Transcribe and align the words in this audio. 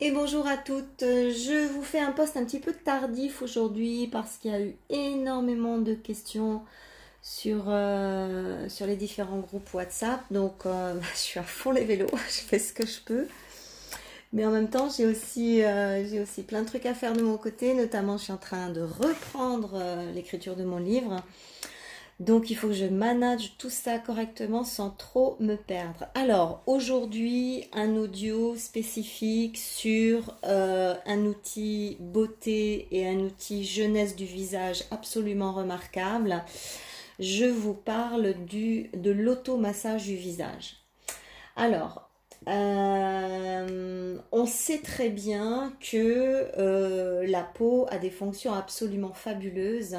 Et 0.00 0.12
bonjour 0.12 0.46
à 0.46 0.56
toutes, 0.56 1.00
je 1.00 1.66
vous 1.72 1.82
fais 1.82 1.98
un 1.98 2.12
post 2.12 2.36
un 2.36 2.44
petit 2.44 2.60
peu 2.60 2.72
tardif 2.72 3.42
aujourd'hui 3.42 4.06
parce 4.06 4.36
qu'il 4.36 4.52
y 4.52 4.54
a 4.54 4.60
eu 4.60 4.76
énormément 4.90 5.78
de 5.78 5.92
questions 5.92 6.62
sur, 7.20 7.64
euh, 7.66 8.68
sur 8.68 8.86
les 8.86 8.94
différents 8.94 9.40
groupes 9.40 9.74
WhatsApp. 9.74 10.20
Donc 10.30 10.66
euh, 10.66 10.94
je 11.14 11.18
suis 11.18 11.40
à 11.40 11.42
fond 11.42 11.72
les 11.72 11.82
vélos, 11.82 12.06
je 12.12 12.40
fais 12.40 12.60
ce 12.60 12.72
que 12.72 12.86
je 12.86 13.00
peux. 13.04 13.26
Mais 14.32 14.46
en 14.46 14.52
même 14.52 14.70
temps, 14.70 14.88
j'ai 14.88 15.04
aussi, 15.04 15.64
euh, 15.64 16.08
j'ai 16.08 16.20
aussi 16.20 16.44
plein 16.44 16.62
de 16.62 16.68
trucs 16.68 16.86
à 16.86 16.94
faire 16.94 17.12
de 17.12 17.22
mon 17.22 17.36
côté. 17.36 17.74
Notamment, 17.74 18.18
je 18.18 18.22
suis 18.24 18.32
en 18.32 18.36
train 18.36 18.68
de 18.70 18.82
reprendre 18.82 19.82
l'écriture 20.14 20.54
de 20.54 20.62
mon 20.62 20.78
livre. 20.78 21.24
Donc 22.20 22.50
il 22.50 22.56
faut 22.56 22.68
que 22.68 22.74
je 22.74 22.86
manage 22.86 23.56
tout 23.58 23.70
ça 23.70 23.98
correctement 23.98 24.64
sans 24.64 24.90
trop 24.90 25.36
me 25.38 25.54
perdre. 25.54 26.06
Alors 26.14 26.62
aujourd'hui, 26.66 27.64
un 27.72 27.94
audio 27.94 28.56
spécifique 28.56 29.56
sur 29.56 30.36
euh, 30.44 30.96
un 31.06 31.26
outil 31.26 31.96
beauté 32.00 32.88
et 32.90 33.06
un 33.06 33.20
outil 33.20 33.64
jeunesse 33.64 34.16
du 34.16 34.24
visage 34.24 34.82
absolument 34.90 35.52
remarquable. 35.52 36.44
Je 37.20 37.44
vous 37.44 37.74
parle 37.74 38.34
du, 38.46 38.90
de 38.94 39.12
l'automassage 39.12 40.04
du 40.04 40.16
visage. 40.16 40.76
Alors, 41.54 42.08
euh, 42.48 44.18
on 44.32 44.46
sait 44.46 44.78
très 44.78 45.08
bien 45.08 45.72
que 45.80 46.48
euh, 46.58 47.26
la 47.28 47.42
peau 47.42 47.86
a 47.90 47.98
des 47.98 48.10
fonctions 48.10 48.52
absolument 48.52 49.12
fabuleuses 49.12 49.98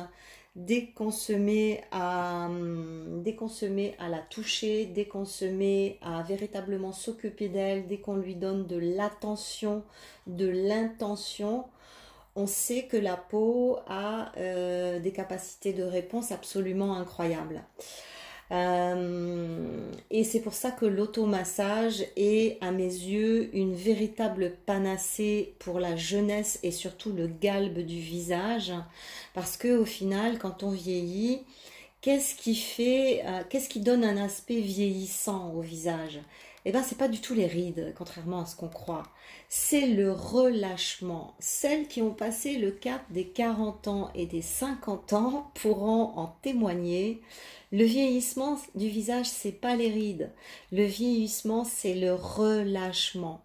dès 0.56 0.88
qu'on 0.88 1.12
se 1.12 1.34
met 1.34 1.84
à, 1.92 2.48
hum, 2.48 3.22
dès 3.24 3.36
qu'on 3.36 3.48
se 3.48 3.66
met 3.66 3.96
à 4.00 4.10
la 4.10 4.20
toucher, 4.20 4.86
dès 4.86 5.06
qu'on 5.06 5.26
se 5.26 5.46
met 5.46 5.98
à 6.02 6.24
véritablement 6.24 6.92
s'occuper 6.92 7.50
d'elle, 7.50 7.88
dès 7.88 8.00
qu'on 8.00 8.16
lui 8.16 8.36
donne 8.36 8.68
de 8.68 8.78
l'attention, 8.78 9.84
de 10.28 10.48
l'intention, 10.48 11.66
on 12.36 12.48
sait 12.48 12.84
que 12.84 12.98
la 12.98 13.18
peau 13.18 13.80
a 13.88 14.32
euh, 14.38 15.00
des 15.00 15.12
capacités 15.12 15.74
de 15.74 15.84
réponse 15.84 16.32
absolument 16.32 16.96
incroyables. 16.96 17.64
Euh, 18.52 19.92
et 20.10 20.24
c'est 20.24 20.40
pour 20.40 20.54
ça 20.54 20.72
que 20.72 20.86
l'automassage 20.86 22.04
est, 22.16 22.58
à 22.62 22.72
mes 22.72 22.84
yeux, 22.84 23.50
une 23.54 23.76
véritable 23.76 24.54
panacée 24.66 25.54
pour 25.60 25.80
la 25.80 25.96
jeunesse 25.96 26.60
et 26.64 26.72
surtout 26.72 27.12
le 27.12 27.28
galbe 27.28 27.80
du 27.80 28.00
visage. 28.00 28.74
Parce 29.34 29.58
que 29.58 29.78
au 29.78 29.86
final, 29.86 30.40
quand 30.40 30.64
on 30.64 30.72
vieillit, 30.72 31.42
qu'est-ce 32.02 32.36
qui 32.36 32.56
fait, 32.56 33.22
euh, 33.26 33.44
qu'est-ce 33.50 33.70
qui 33.70 33.82
donne 33.82 34.04
un 34.04 34.18
aspect 34.18 34.62
vieillissant 34.62 35.54
au 35.54 35.62
visage? 35.62 36.20
Eh 36.66 36.72
bien, 36.72 36.84
c'est 36.84 36.98
pas 36.98 37.08
du 37.08 37.22
tout 37.22 37.34
les 37.34 37.48
rides, 37.48 37.94
contrairement 37.98 38.42
à 38.42 38.46
ce 38.46 38.56
qu'on 38.56 38.68
croit. 38.68 39.04
C'est 39.48 39.88
le 39.88 40.12
relâchement. 40.12 41.34
Celles 41.40 41.88
qui 41.88 42.02
ont 42.02 42.14
passé 42.14 42.58
le 42.58 42.72
cap 42.72 43.02
des 43.12 43.26
40 43.26 43.88
ans 43.88 44.12
et 44.14 44.26
des 44.26 44.42
50 44.42 45.14
ans 45.14 45.52
pourront 45.56 46.18
en 46.18 46.36
témoigner. 46.42 47.22
Le 47.72 47.84
vieillissement 47.84 48.58
du 48.76 48.88
visage, 48.88 49.28
c'est 49.28 49.52
pas 49.52 49.76
les 49.76 49.90
rides. 49.90 50.32
Le 50.72 50.86
vieillissement, 50.86 51.64
c'est 51.64 51.94
le 51.94 52.14
relâchement. 52.14 53.42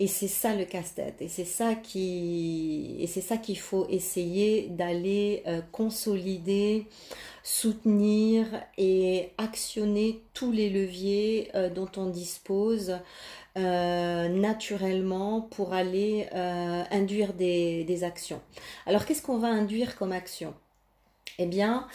Et 0.00 0.08
c'est 0.08 0.28
ça 0.28 0.54
le 0.56 0.64
casse-tête. 0.64 1.20
Et 1.20 1.28
c'est 1.28 1.44
ça 1.44 1.74
qui, 1.74 2.96
et 2.98 3.06
c'est 3.06 3.20
ça 3.20 3.36
qu'il 3.36 3.58
faut 3.58 3.86
essayer 3.88 4.68
d'aller 4.70 5.42
euh, 5.46 5.60
consolider, 5.70 6.86
soutenir 7.44 8.46
et 8.76 9.30
actionner 9.38 10.20
tous 10.34 10.50
les 10.50 10.68
leviers 10.68 11.50
euh, 11.54 11.70
dont 11.70 11.90
on 11.96 12.06
dispose 12.06 12.98
euh, 13.56 14.28
naturellement 14.28 15.42
pour 15.42 15.74
aller 15.74 16.26
induire 16.90 17.32
des, 17.32 17.84
des 17.84 18.02
actions. 18.02 18.40
Alors 18.86 19.06
qu'est-ce 19.06 19.22
qu'on 19.22 19.38
va 19.38 19.48
induire 19.48 19.96
comme 19.96 20.10
action? 20.12 20.54
Eh 21.38 21.46
bien, 21.46 21.86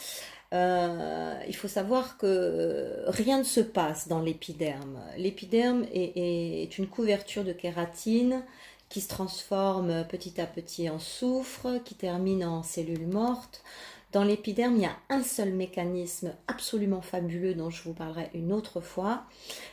euh, 0.52 1.34
il 1.46 1.54
faut 1.54 1.68
savoir 1.68 2.16
que 2.16 3.04
rien 3.06 3.38
ne 3.38 3.44
se 3.44 3.60
passe 3.60 4.08
dans 4.08 4.20
l'épiderme. 4.20 4.98
L'épiderme 5.16 5.84
est, 5.92 6.76
une 6.78 6.88
couverture 6.88 7.44
de 7.44 7.52
kératine 7.52 8.42
qui 8.88 9.00
se 9.00 9.08
transforme 9.08 10.04
petit 10.08 10.40
à 10.40 10.46
petit 10.46 10.90
en 10.90 10.98
soufre, 10.98 11.80
qui 11.84 11.94
termine 11.94 12.44
en 12.44 12.62
cellules 12.64 13.06
mortes. 13.06 13.62
Dans 14.10 14.24
l'épiderme, 14.24 14.74
il 14.74 14.82
y 14.82 14.86
a 14.86 14.96
un 15.08 15.22
seul 15.22 15.52
mécanisme 15.52 16.32
absolument 16.48 17.00
fabuleux 17.00 17.54
dont 17.54 17.70
je 17.70 17.84
vous 17.84 17.92
parlerai 17.92 18.28
une 18.34 18.52
autre 18.52 18.80
fois. 18.80 19.22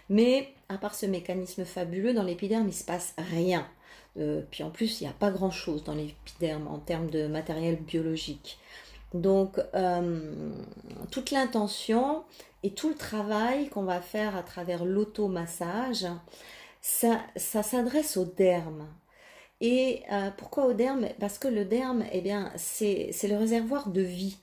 Mais 0.10 0.54
à 0.70 0.78
part 0.78 0.94
ce 0.94 1.08
mécanisme 1.08 1.66
fabuleux, 1.66 2.14
dans 2.14 2.22
l'épiderme, 2.22 2.66
il 2.66 2.68
ne 2.68 2.72
se 2.72 2.84
passe 2.84 3.16
rien. 3.18 3.68
Euh, 4.20 4.44
puis 4.52 4.64
en 4.64 4.70
plus, 4.70 5.02
il 5.02 5.06
n'y 5.06 5.10
a 5.10 5.14
pas 5.14 5.32
grand-chose 5.32 5.84
dans 5.84 5.96
l'épiderme 5.96 6.68
en 6.68 6.78
termes 6.78 7.10
de 7.10 7.26
matériel 7.26 7.78
biologique. 7.78 8.60
Donc, 9.14 9.60
euh, 9.74 10.52
toute 11.12 11.32
l'intention 11.32 12.24
et 12.64 12.72
tout 12.72 12.90
le 12.90 12.96
travail 12.96 13.70
qu'on 13.70 13.84
va 13.84 14.02
faire 14.02 14.36
à 14.36 14.44
travers 14.44 14.84
l'automassage, 14.84 16.06
ça, 16.82 17.22
s'adresse 17.36 18.18
au 18.18 18.26
derme. 18.26 18.88
Et 19.62 20.04
euh, 20.12 20.30
pourquoi 20.38 20.66
au 20.68 20.74
derme? 20.74 21.08
Parce 21.20 21.40
que 21.40 21.48
le 21.48 21.66
derme, 21.66 22.04
eh 22.12 22.22
bien, 22.22 22.52
c'est 22.56 23.12
le 23.24 23.38
réservoir 23.38 23.90
de 23.90 24.02
vie. 24.02 24.38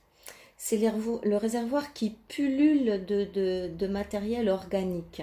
C'est 0.57 0.79
le 0.79 1.37
réservoir 1.37 1.93
qui 1.93 2.11
pullule 2.29 3.05
de, 3.05 3.87
matériel 3.87 4.49
organique. 4.49 5.23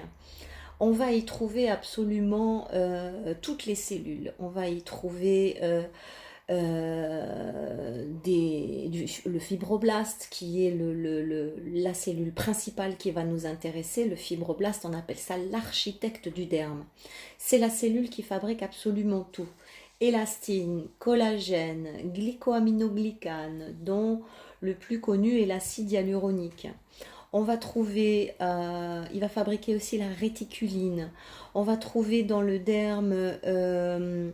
On 0.80 0.92
va 0.92 1.12
y 1.12 1.26
trouver 1.26 1.70
absolument 1.70 2.68
euh, 2.74 3.34
toutes 3.42 3.66
les 3.66 3.76
cellules. 3.76 4.34
On 4.40 4.50
va 4.50 4.68
y 4.68 4.82
trouver 4.82 5.58
euh, 6.52 8.06
le 9.26 9.40
fibroblaste 9.40 10.28
qui 10.30 10.66
est 10.66 10.78
la 11.74 11.94
cellule 11.94 12.34
principale 12.34 12.98
qui 12.98 13.12
va 13.12 13.24
nous 13.24 13.46
intéresser. 13.46 14.06
Le 14.06 14.16
fibroblaste, 14.16 14.86
on 14.86 14.94
appelle 14.94 15.18
ça 15.18 15.38
l'architecte 15.38 16.28
du 16.30 16.46
derme. 16.46 16.86
C'est 17.38 17.58
la 17.58 17.70
cellule 17.70 18.10
qui 18.10 18.22
fabrique 18.22 18.64
absolument 18.64 19.28
tout. 19.32 19.48
Élastine, 20.02 20.88
collagène, 21.00 22.12
glycoaminoglycane, 22.12 23.76
dont 23.82 24.22
le 24.60 24.74
plus 24.74 25.00
connu 25.00 25.40
est 25.40 25.46
l'acide 25.46 25.92
hyaluronique. 25.92 26.68
On 27.34 27.44
va 27.44 27.56
trouver, 27.56 28.34
euh, 28.42 29.04
il 29.14 29.22
va 29.22 29.30
fabriquer 29.30 29.74
aussi 29.74 29.98
la 29.98 30.10
réticuline. 30.10 31.10
On 31.56 31.64
va 31.64 31.78
trouver 31.78 32.24
dans 32.24 32.42
le 32.42 32.60
derme 32.60 33.14
euh, 33.14 34.32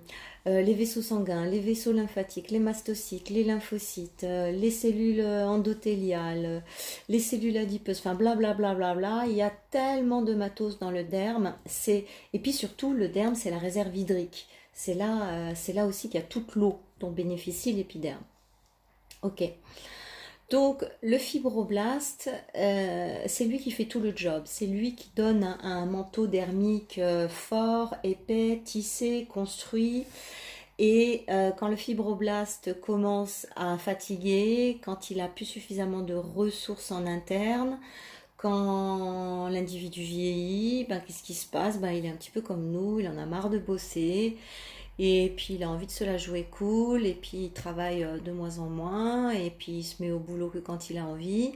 euh, 0.48 0.62
les 0.62 0.74
vaisseaux 0.74 1.04
sanguins, 1.04 1.46
les 1.46 1.60
vaisseaux 1.60 1.94
lymphatiques, 1.94 2.50
les 2.50 2.58
mastocytes, 2.58 3.30
les 3.30 3.44
lymphocytes, 3.44 4.24
les 4.24 4.72
cellules 4.72 5.22
endothéliales, 5.22 6.64
les 7.08 7.20
cellules 7.20 7.58
adipeuses, 7.58 8.00
enfin 8.00 8.16
blablabla. 8.16 8.74
Bla, 8.74 8.94
bla, 8.94 8.96
bla, 8.96 9.26
Il 9.28 9.36
y 9.36 9.44
a 9.44 9.54
tellement 9.70 10.24
de 10.24 10.34
matos 10.34 10.80
dans 10.80 10.92
le 10.92 11.04
derme. 11.04 11.54
Et 11.88 12.40
puis 12.40 12.52
surtout, 12.52 12.94
le 12.94 13.10
derme, 13.10 13.36
c'est 13.36 13.52
la 13.52 13.60
réserve 13.60 13.96
hydrique. 13.96 14.48
C'est 14.74 14.96
là, 14.96 15.54
là 15.74 15.86
aussi 15.86 16.10
qu'il 16.10 16.20
y 16.20 16.24
a 16.24 16.26
toute 16.26 16.56
l'eau 16.56 16.80
dont 17.00 17.12
bénéficie 17.12 17.74
l'épiderme. 17.74 18.24
Ok. 19.22 19.44
Donc 20.50 20.86
le 21.02 21.18
fibroblaste, 21.18 22.30
c'est 22.54 23.46
lui 23.46 23.60
qui 23.60 23.72
fait 23.72 23.86
tout 23.86 24.00
le 24.00 24.14
job. 24.16 24.44
C'est 24.46 24.66
lui 24.66 24.96
qui 24.96 25.10
donne 25.16 25.58
un 25.62 25.86
manteau 25.86 26.26
dermique 26.28 27.02
fort, 27.30 27.96
épais, 28.04 28.62
tissé, 28.64 29.28
construit. 29.30 30.06
Et 30.80 31.26
euh, 31.30 31.52
quand 31.52 31.68
le 31.68 31.76
fibroblaste 31.76 32.80
commence 32.82 33.48
à 33.56 33.78
fatiguer, 33.78 34.80
quand 34.84 35.10
il 35.10 35.20
a 35.22 35.28
plus 35.28 35.46
suffisamment 35.46 36.02
de 36.02 36.14
ressources 36.14 36.92
en 36.92 37.06
interne, 37.08 37.80
quand 38.38 39.50
l'individu 39.50 40.04
vieillit, 40.04 40.86
ben, 40.86 41.02
qu'est-ce 41.02 41.24
qui 41.24 41.34
se 41.34 41.48
passe? 41.48 41.80
Ben, 41.80 41.92
Il 41.92 42.06
est 42.06 42.10
un 42.10 42.16
petit 42.16 42.32
peu 42.32 42.42
comme 42.42 42.72
nous, 42.72 43.00
il 43.00 43.08
en 43.08 43.18
a 43.18 43.26
marre 43.26 43.50
de 43.50 43.58
bosser. 43.60 44.38
Et 45.00 45.34
puis 45.38 45.56
il 45.56 45.64
a 45.64 45.70
envie 45.70 45.86
de 45.86 45.92
se 45.92 46.04
la 46.04 46.18
jouer 46.18 46.48
cool, 46.50 47.06
et 47.06 47.14
puis 47.14 47.38
il 47.38 47.52
travaille 47.52 48.04
euh, 48.04 48.18
de 48.20 48.32
moins 48.32 48.60
en 48.60 48.68
moins, 48.68 49.32
et 49.32 49.52
puis 49.52 49.74
il 49.74 49.84
se 49.84 50.02
met 50.02 50.12
au 50.12 50.20
boulot 50.20 50.50
que 50.50 50.58
quand 50.58 50.90
il 50.90 50.98
a 50.98 51.06
envie. 51.06 51.54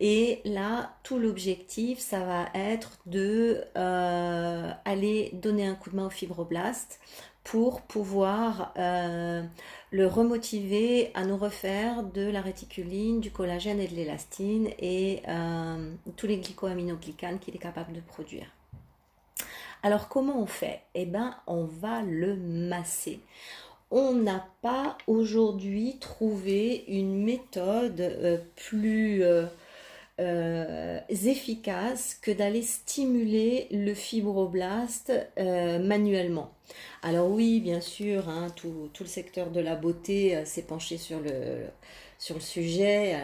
Et 0.00 0.40
là, 0.44 0.94
tout 1.02 1.18
l'objectif, 1.18 1.98
ça 1.98 2.24
va 2.24 2.46
être 2.54 2.98
de 3.06 3.62
euh, 3.76 4.70
aller 4.84 5.30
donner 5.34 5.66
un 5.66 5.74
coup 5.74 5.90
de 5.90 5.96
main 5.96 6.06
au 6.06 6.10
fibroblaste 6.10 7.00
pour 7.44 7.82
pouvoir 7.82 8.72
euh, 8.78 9.42
le 9.90 10.06
remotiver 10.06 11.10
à 11.14 11.24
nous 11.24 11.36
refaire 11.36 12.02
de 12.02 12.28
la 12.30 12.40
réticuline, 12.40 13.20
du 13.20 13.30
collagène 13.30 13.80
et 13.80 13.88
de 13.88 13.94
l'élastine 13.94 14.68
et 14.78 15.22
tous 16.16 16.26
les 16.26 16.38
glycoaminoglycanes 16.38 17.38
qu'il 17.38 17.54
est 17.54 17.58
capable 17.58 17.92
de 17.92 18.00
produire. 18.00 18.46
Alors 19.82 20.08
comment 20.08 20.40
on 20.40 20.46
fait? 20.46 20.82
Eh 20.94 21.06
bien, 21.06 21.36
on 21.46 21.64
va 21.64 22.02
le 22.02 22.36
masser. 22.36 23.20
On 23.90 24.12
n'a 24.12 24.46
pas 24.62 24.96
aujourd'hui 25.06 25.96
trouvé 26.00 26.84
une 26.86 27.24
méthode 27.24 28.00
euh, 28.00 28.38
plus 28.54 29.24
euh, 30.20 31.00
efficace 31.08 32.14
que 32.20 32.30
d'aller 32.30 32.62
stimuler 32.62 33.68
le 33.70 33.94
fibroblaste 33.94 35.12
euh, 35.38 35.78
manuellement. 35.78 36.52
Alors 37.02 37.30
oui, 37.30 37.60
bien 37.60 37.80
sûr, 37.80 38.28
hein, 38.28 38.48
tout, 38.54 38.90
le 39.00 39.06
secteur 39.06 39.50
de 39.50 39.60
la 39.60 39.76
beauté 39.76 40.36
euh, 40.36 40.44
s'est 40.44 40.62
penché 40.62 40.98
sur 40.98 41.20
le 41.20 42.40
sujet. 42.40 43.16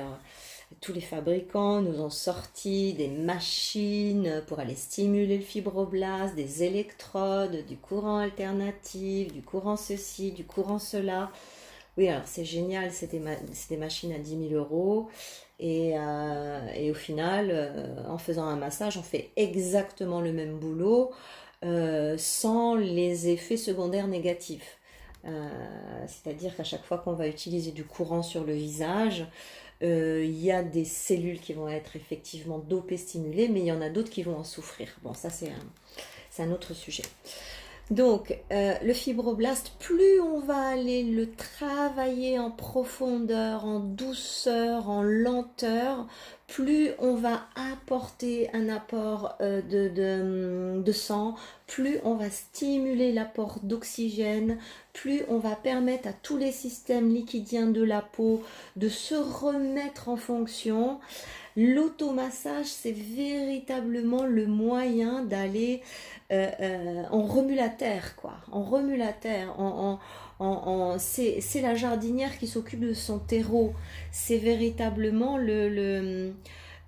Tous 0.80 0.92
les 0.92 1.00
fabricants 1.00 1.80
nous 1.80 2.00
ont 2.00 2.10
sorti 2.10 2.92
des 2.94 3.08
machines 3.08 4.42
pour 4.46 4.60
aller 4.60 4.74
stimuler 4.74 5.38
le 5.38 5.42
fibroblaste, 5.42 6.34
des 6.34 6.64
électrodes, 6.64 7.64
du 7.66 7.76
courant 7.76 8.18
alternatif, 8.18 9.32
du 9.32 9.42
courant 9.42 9.76
ceci, 9.76 10.32
du 10.32 10.44
courant 10.44 10.78
cela. 10.78 11.30
Oui, 11.96 12.08
alors 12.08 12.26
c'est 12.26 12.44
génial, 12.44 12.90
c'est 12.92 13.10
des, 13.10 13.76
machines 13.76 14.12
à 14.12 14.18
10 14.18 14.48
000 14.50 14.54
euros. 14.54 15.08
Euh, 15.62 16.68
et, 16.74 16.90
au 16.90 16.94
final, 16.94 17.48
euh, 17.50 17.96
en 18.08 18.18
faisant 18.18 18.44
un 18.44 18.56
massage, 18.56 18.98
on 18.98 19.02
fait 19.02 19.30
exactement 19.36 20.20
le 20.20 20.32
même 20.32 20.58
boulot 20.58 21.12
euh, 21.64 22.16
sans 22.18 22.74
les 22.74 23.28
effets 23.28 23.56
secondaires 23.56 24.08
négatifs. 24.08 24.78
C'est-à-dire 26.06 26.54
qu'à 26.56 26.62
chaque 26.62 26.84
fois 26.84 26.98
qu'on 26.98 27.14
va 27.14 27.26
utiliser 27.26 27.72
du 27.72 27.82
courant 27.84 28.22
sur 28.22 28.44
le 28.44 28.52
visage, 28.52 29.26
il 29.82 30.38
y 30.38 30.50
a 30.50 30.62
des 30.62 30.84
cellules 30.84 31.40
qui 31.40 31.52
vont 31.52 31.68
être 31.68 31.96
effectivement 31.96 32.58
dopées, 32.58 32.96
stimulées, 32.96 33.48
mais 33.48 33.60
il 33.60 33.66
y 33.66 33.72
en 33.72 33.82
a 33.82 33.90
d'autres 33.90 34.10
qui 34.10 34.22
vont 34.22 34.36
en 34.36 34.44
souffrir. 34.44 34.88
Bon, 35.02 35.14
ça 35.14 35.30
c'est 35.30 35.50
un 36.42 36.50
autre 36.50 36.74
sujet. 36.74 37.04
Donc, 37.90 38.36
euh, 38.52 38.74
le 38.82 38.92
fibroblaste, 38.92 39.72
plus 39.78 40.20
on 40.20 40.40
va 40.40 40.58
aller 40.58 41.04
le 41.04 41.30
travailler 41.30 42.36
en 42.36 42.50
profondeur, 42.50 43.64
en 43.64 43.78
douceur, 43.78 44.90
en 44.90 45.04
lenteur, 45.04 46.08
plus 46.48 46.90
on 46.98 47.14
va 47.14 47.46
apporter 47.72 48.50
un 48.54 48.68
apport 48.68 49.36
euh, 49.40 49.62
de, 49.62 50.82
de, 50.82 50.92
sang, 50.92 51.36
plus 51.68 51.98
on 52.02 52.14
va 52.14 52.28
stimuler 52.28 53.12
l'apport 53.12 53.60
d'oxygène, 53.62 54.58
plus 54.92 55.22
on 55.28 55.38
va 55.38 55.54
permettre 55.54 56.08
à 56.08 56.12
tous 56.12 56.38
les 56.38 56.52
systèmes 56.52 57.14
liquidiens 57.14 57.66
de 57.66 57.84
la 57.84 58.02
peau 58.02 58.42
de 58.74 58.88
se 58.88 59.14
remettre 59.14 60.08
en 60.08 60.16
fonction. 60.16 60.98
L'automassage, 61.56 62.66
c'est 62.66 62.92
véritablement 62.92 64.26
le 64.26 64.46
moyen 64.46 65.24
d'aller 65.24 65.82
euh, 66.32 66.50
euh, 66.60 67.02
on 67.12 67.22
remue 67.22 67.54
la 67.54 67.68
terre, 67.68 68.16
quoi. 68.16 68.34
On 68.50 68.62
remue 68.62 68.96
la 68.96 69.12
terre. 69.12 69.54
c'est 70.98 71.60
la 71.60 71.74
jardinière 71.74 72.36
qui 72.38 72.46
s'occupe 72.46 72.80
de 72.80 72.94
son 72.94 73.18
terreau. 73.18 73.74
C'est 74.10 74.38
véritablement 74.38 75.38
le, 75.38 75.68
le, 75.68 76.34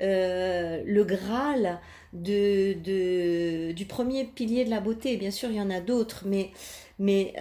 euh, 0.02 0.82
le 0.84 1.04
Graal 1.04 1.78
du 2.12 3.86
premier 3.88 4.24
pilier 4.24 4.64
de 4.64 4.70
la 4.70 4.80
beauté. 4.80 5.16
Bien 5.16 5.30
sûr, 5.30 5.50
il 5.50 5.56
y 5.56 5.60
en 5.60 5.70
a 5.70 5.80
d'autres, 5.80 6.24
mais, 6.26 6.50
mais 6.98 7.32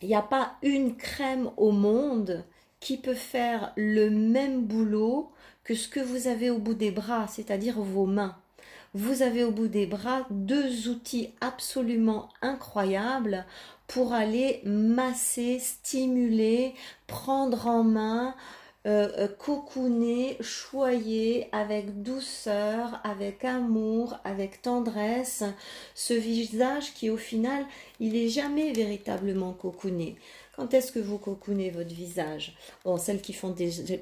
il 0.00 0.08
n'y 0.08 0.14
a 0.14 0.22
pas 0.22 0.54
une 0.62 0.96
crème 0.96 1.50
au 1.56 1.70
monde 1.70 2.44
qui 2.80 2.96
peut 2.96 3.14
faire 3.14 3.72
le 3.76 4.10
même 4.10 4.64
boulot 4.64 5.31
que 5.64 5.74
ce 5.74 5.88
que 5.88 6.00
vous 6.00 6.26
avez 6.26 6.50
au 6.50 6.58
bout 6.58 6.74
des 6.74 6.90
bras, 6.90 7.26
c'est-à-dire 7.28 7.80
vos 7.80 8.06
mains 8.06 8.36
vous 8.94 9.22
avez 9.22 9.42
au 9.42 9.50
bout 9.50 9.68
des 9.68 9.86
bras 9.86 10.26
deux 10.30 10.88
outils 10.88 11.30
absolument 11.40 12.28
incroyables 12.42 13.46
pour 13.86 14.12
aller 14.12 14.60
masser, 14.64 15.58
stimuler, 15.58 16.74
prendre 17.06 17.66
en 17.66 17.84
main, 17.84 18.34
euh, 18.86 19.08
euh, 19.16 19.28
cocooner, 19.28 20.36
choyer 20.40 21.48
avec 21.52 22.02
douceur, 22.02 23.00
avec 23.04 23.44
amour, 23.44 24.18
avec 24.24 24.60
tendresse, 24.60 25.44
ce 25.94 26.14
visage 26.14 26.92
qui 26.92 27.08
au 27.08 27.16
final, 27.16 27.64
il 28.00 28.12
n'est 28.12 28.28
jamais 28.28 28.72
véritablement 28.72 29.52
cocooné. 29.52 30.16
Quand 30.56 30.74
est-ce 30.74 30.92
que 30.92 30.98
vous 30.98 31.18
cocoonez 31.18 31.70
votre 31.70 31.94
visage? 31.94 32.54
Bon, 32.84 32.98
celles 32.98 33.22
qui 33.22 33.32
font 33.32 33.54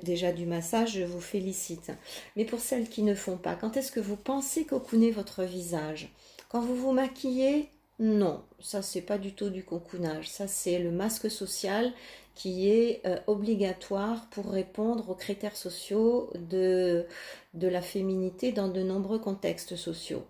déjà 0.02 0.32
du 0.32 0.46
massage, 0.46 0.94
je 0.94 1.04
vous 1.04 1.20
félicite. 1.20 1.92
Mais 2.36 2.44
pour 2.44 2.60
celles 2.60 2.88
qui 2.88 3.02
ne 3.02 3.14
font 3.14 3.36
pas, 3.36 3.54
quand 3.54 3.76
est-ce 3.76 3.92
que 3.92 4.00
vous 4.00 4.16
pensez 4.16 4.64
cocooner 4.64 5.12
votre 5.12 5.44
visage? 5.44 6.12
Quand 6.48 6.60
vous 6.60 6.74
vous 6.74 6.92
maquillez? 6.92 7.68
Non, 8.00 8.42
ça 8.60 8.82
c'est 8.82 9.02
pas 9.02 9.18
du 9.18 9.34
tout 9.34 9.50
du 9.50 9.62
cocoonage. 9.62 10.28
Ça 10.28 10.48
c'est 10.48 10.78
le 10.78 10.90
masque 10.90 11.30
social 11.30 11.92
qui 12.34 12.70
est 12.70 13.02
euh, 13.06 13.18
obligatoire 13.26 14.26
pour 14.30 14.50
répondre 14.50 15.10
aux 15.10 15.14
critères 15.14 15.56
sociaux 15.56 16.32
de 16.34 17.06
la 17.54 17.82
féminité 17.82 18.52
dans 18.52 18.68
de 18.68 18.82
nombreux 18.82 19.18
contextes 19.18 19.76
sociaux. 19.76 20.24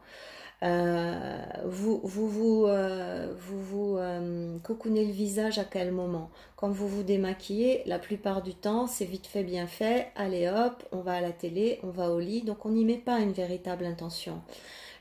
Euh, 0.62 1.38
vous 1.64 2.00
vous, 2.04 2.28
vous, 2.28 2.66
euh, 2.66 3.32
vous, 3.38 3.62
vous 3.62 3.96
euh, 3.96 4.58
cocoonez 4.62 5.06
le 5.06 5.12
visage 5.12 5.58
à 5.58 5.64
quel 5.64 5.90
moment? 5.90 6.30
Quand 6.56 6.68
vous 6.68 6.86
vous 6.86 7.02
démaquillez, 7.02 7.82
la 7.86 7.98
plupart 7.98 8.42
du 8.42 8.54
temps, 8.54 8.86
c'est 8.86 9.06
vite 9.06 9.26
fait, 9.26 9.42
bien 9.42 9.66
fait. 9.66 10.08
Allez 10.16 10.48
hop, 10.48 10.82
on 10.92 11.00
va 11.00 11.14
à 11.14 11.20
la 11.20 11.32
télé, 11.32 11.80
on 11.82 11.90
va 11.90 12.10
au 12.10 12.20
lit. 12.20 12.42
Donc 12.42 12.66
on 12.66 12.70
n'y 12.70 12.84
met 12.84 12.98
pas 12.98 13.20
une 13.20 13.32
véritable 13.32 13.86
intention. 13.86 14.42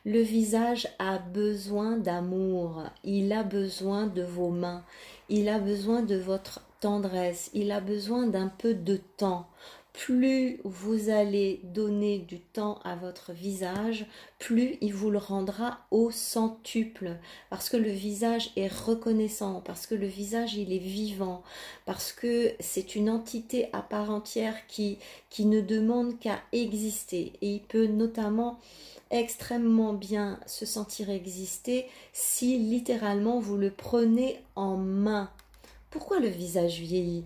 Le 0.05 0.21
visage 0.21 0.87
a 0.97 1.19
besoin 1.19 1.97
d'amour, 1.97 2.83
il 3.03 3.33
a 3.33 3.43
besoin 3.43 4.07
de 4.07 4.23
vos 4.23 4.49
mains, 4.49 4.83
il 5.27 5.49
a 5.49 5.59
besoin 5.59 6.03
de 6.03 6.15
votre 6.15 6.61
tendresse, 6.79 7.51
il 7.53 7.69
a 7.73 7.81
besoin 7.81 8.27
d'un 8.27 8.47
peu 8.47 8.73
de 8.73 8.95
temps 9.17 9.49
plus 9.93 10.59
vous 10.63 11.09
allez 11.09 11.61
donner 11.63 12.19
du 12.19 12.39
temps 12.39 12.79
à 12.83 12.95
votre 12.95 13.33
visage, 13.33 14.05
plus 14.37 14.77
il 14.81 14.93
vous 14.93 15.09
le 15.09 15.17
rendra 15.17 15.79
au 15.91 16.11
centuple. 16.11 17.17
Parce 17.49 17.69
que 17.69 17.77
le 17.77 17.89
visage 17.89 18.51
est 18.55 18.71
reconnaissant, 18.71 19.61
parce 19.61 19.87
que 19.87 19.95
le 19.95 20.07
visage 20.07 20.55
il 20.55 20.71
est 20.71 20.77
vivant, 20.77 21.43
parce 21.85 22.11
que 22.13 22.53
c'est 22.59 22.95
une 22.95 23.09
entité 23.09 23.69
à 23.73 23.81
part 23.81 24.11
entière 24.11 24.67
qui, 24.67 24.99
qui 25.29 25.45
ne 25.45 25.61
demande 25.61 26.19
qu'à 26.19 26.39
exister. 26.51 27.33
Et 27.41 27.53
il 27.55 27.61
peut 27.61 27.87
notamment 27.87 28.59
extrêmement 29.11 29.93
bien 29.93 30.39
se 30.45 30.65
sentir 30.65 31.09
exister 31.09 31.87
si 32.13 32.57
littéralement 32.57 33.39
vous 33.39 33.57
le 33.57 33.71
prenez 33.71 34.39
en 34.55 34.77
main. 34.77 35.29
Pourquoi 35.89 36.19
le 36.19 36.27
visage 36.27 36.79
vieillit? 36.79 37.25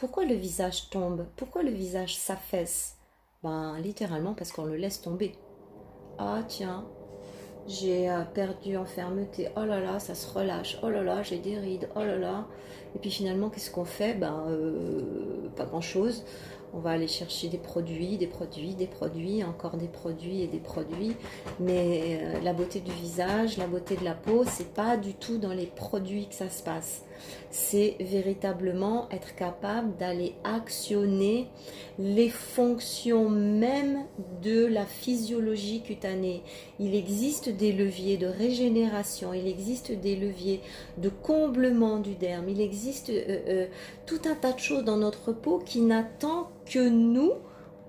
Pourquoi 0.00 0.24
le 0.24 0.34
visage 0.34 0.88
tombe? 0.88 1.26
Pourquoi 1.36 1.62
le 1.62 1.70
visage 1.70 2.16
s'affaisse? 2.16 2.96
Ben 3.42 3.78
littéralement 3.80 4.32
parce 4.32 4.50
qu'on 4.50 4.64
le 4.64 4.76
laisse 4.76 5.02
tomber. 5.02 5.34
Ah 6.18 6.40
tiens, 6.48 6.86
j'ai 7.68 8.08
euh, 8.08 8.22
perdu 8.24 8.78
en 8.78 8.86
fermeté. 8.86 9.48
Oh 9.56 9.64
là 9.66 9.78
là, 9.78 9.98
ça 9.98 10.14
se 10.14 10.26
relâche. 10.32 10.78
Oh 10.82 10.88
là 10.88 11.02
là, 11.02 11.22
j'ai 11.22 11.36
des 11.36 11.58
rides. 11.58 11.90
Oh 11.96 12.00
là 12.00 12.16
là. 12.16 12.46
Et 12.94 12.98
puis 12.98 13.10
finalement, 13.10 13.50
qu'est-ce 13.50 13.70
qu'on 13.70 13.84
fait? 13.84 14.14
Ben 14.14 14.46
euh, 14.48 15.50
pas 15.54 15.66
grand-chose. 15.66 16.24
On 16.72 16.78
va 16.78 16.92
aller 16.92 17.08
chercher 17.08 17.48
des 17.48 17.58
produits, 17.58 18.16
des 18.16 18.26
produits, 18.26 18.74
des 18.74 18.86
produits, 18.86 19.44
encore 19.44 19.76
des 19.76 19.88
produits 19.88 20.40
et 20.40 20.46
des 20.46 20.60
produits. 20.60 21.14
Mais 21.58 22.20
euh, 22.22 22.40
la 22.40 22.54
beauté 22.54 22.80
du 22.80 22.92
visage, 22.92 23.58
la 23.58 23.66
beauté 23.66 23.96
de 23.96 24.04
la 24.04 24.14
peau, 24.14 24.44
c'est 24.46 24.72
pas 24.72 24.96
du 24.96 25.12
tout 25.12 25.36
dans 25.36 25.52
les 25.52 25.66
produits 25.66 26.26
que 26.26 26.34
ça 26.34 26.48
se 26.48 26.62
passe 26.62 27.02
c'est 27.50 27.96
véritablement 28.00 29.08
être 29.10 29.34
capable 29.34 29.96
d'aller 29.96 30.34
actionner 30.44 31.48
les 31.98 32.28
fonctions 32.28 33.28
même 33.28 34.04
de 34.42 34.66
la 34.66 34.86
physiologie 34.86 35.82
cutanée. 35.82 36.42
Il 36.78 36.94
existe 36.94 37.48
des 37.48 37.72
leviers 37.72 38.16
de 38.16 38.26
régénération, 38.26 39.34
il 39.34 39.46
existe 39.46 39.92
des 39.92 40.16
leviers 40.16 40.60
de 40.98 41.08
comblement 41.08 41.98
du 41.98 42.14
derme, 42.14 42.48
il 42.48 42.60
existe 42.60 43.10
euh, 43.10 43.38
euh, 43.48 43.66
tout 44.06 44.20
un 44.24 44.34
tas 44.34 44.52
de 44.52 44.58
choses 44.58 44.84
dans 44.84 44.96
notre 44.96 45.32
peau 45.32 45.58
qui 45.58 45.80
n'attend 45.80 46.50
que 46.66 46.88
nous 46.88 47.32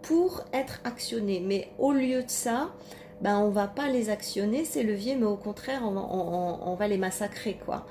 pour 0.01 0.43
être 0.53 0.81
actionnés. 0.83 1.41
Mais 1.45 1.69
au 1.77 1.91
lieu 1.91 2.23
de 2.23 2.29
ça, 2.29 2.71
ben, 3.21 3.38
on 3.38 3.50
va 3.50 3.67
pas 3.67 3.88
les 3.88 4.09
actionner, 4.09 4.65
ces 4.65 4.81
leviers, 4.81 5.15
mais 5.15 5.27
au 5.27 5.38
contraire, 5.38 5.83
on 5.85 6.75
va 6.75 6.88
les 6.88 6.97
massacrer, 6.97 7.59
quoi 7.63 7.85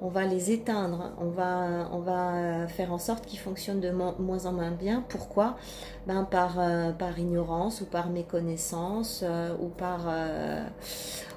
on 0.00 0.08
va 0.08 0.24
les 0.24 0.50
éteindre, 0.50 1.12
on 1.18 1.28
va, 1.30 1.88
on 1.92 2.00
va 2.00 2.66
faire 2.68 2.92
en 2.92 2.98
sorte 2.98 3.26
qu'ils 3.26 3.38
fonctionnent 3.38 3.80
de 3.80 3.90
moins 3.90 4.46
en 4.46 4.52
moins 4.52 4.70
bien. 4.70 5.04
Pourquoi? 5.08 5.56
Ben 6.06 6.24
par, 6.24 6.58
euh, 6.58 6.92
par 6.92 7.18
ignorance 7.18 7.80
ou 7.80 7.86
par 7.86 8.10
méconnaissance 8.10 9.22
euh, 9.24 9.54
ou, 9.60 9.68
par, 9.68 10.06
euh, 10.08 10.64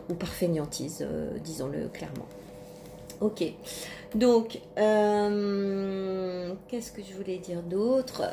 ou 0.10 0.14
par 0.14 0.30
fainéantise, 0.30 1.06
disons-le 1.44 1.88
clairement. 1.88 2.26
Ok. 3.22 3.44
Donc, 4.16 4.60
euh, 4.80 6.54
qu'est-ce 6.68 6.92
que 6.92 7.02
je 7.04 7.14
voulais 7.14 7.38
dire 7.38 7.62
d'autre? 7.62 8.24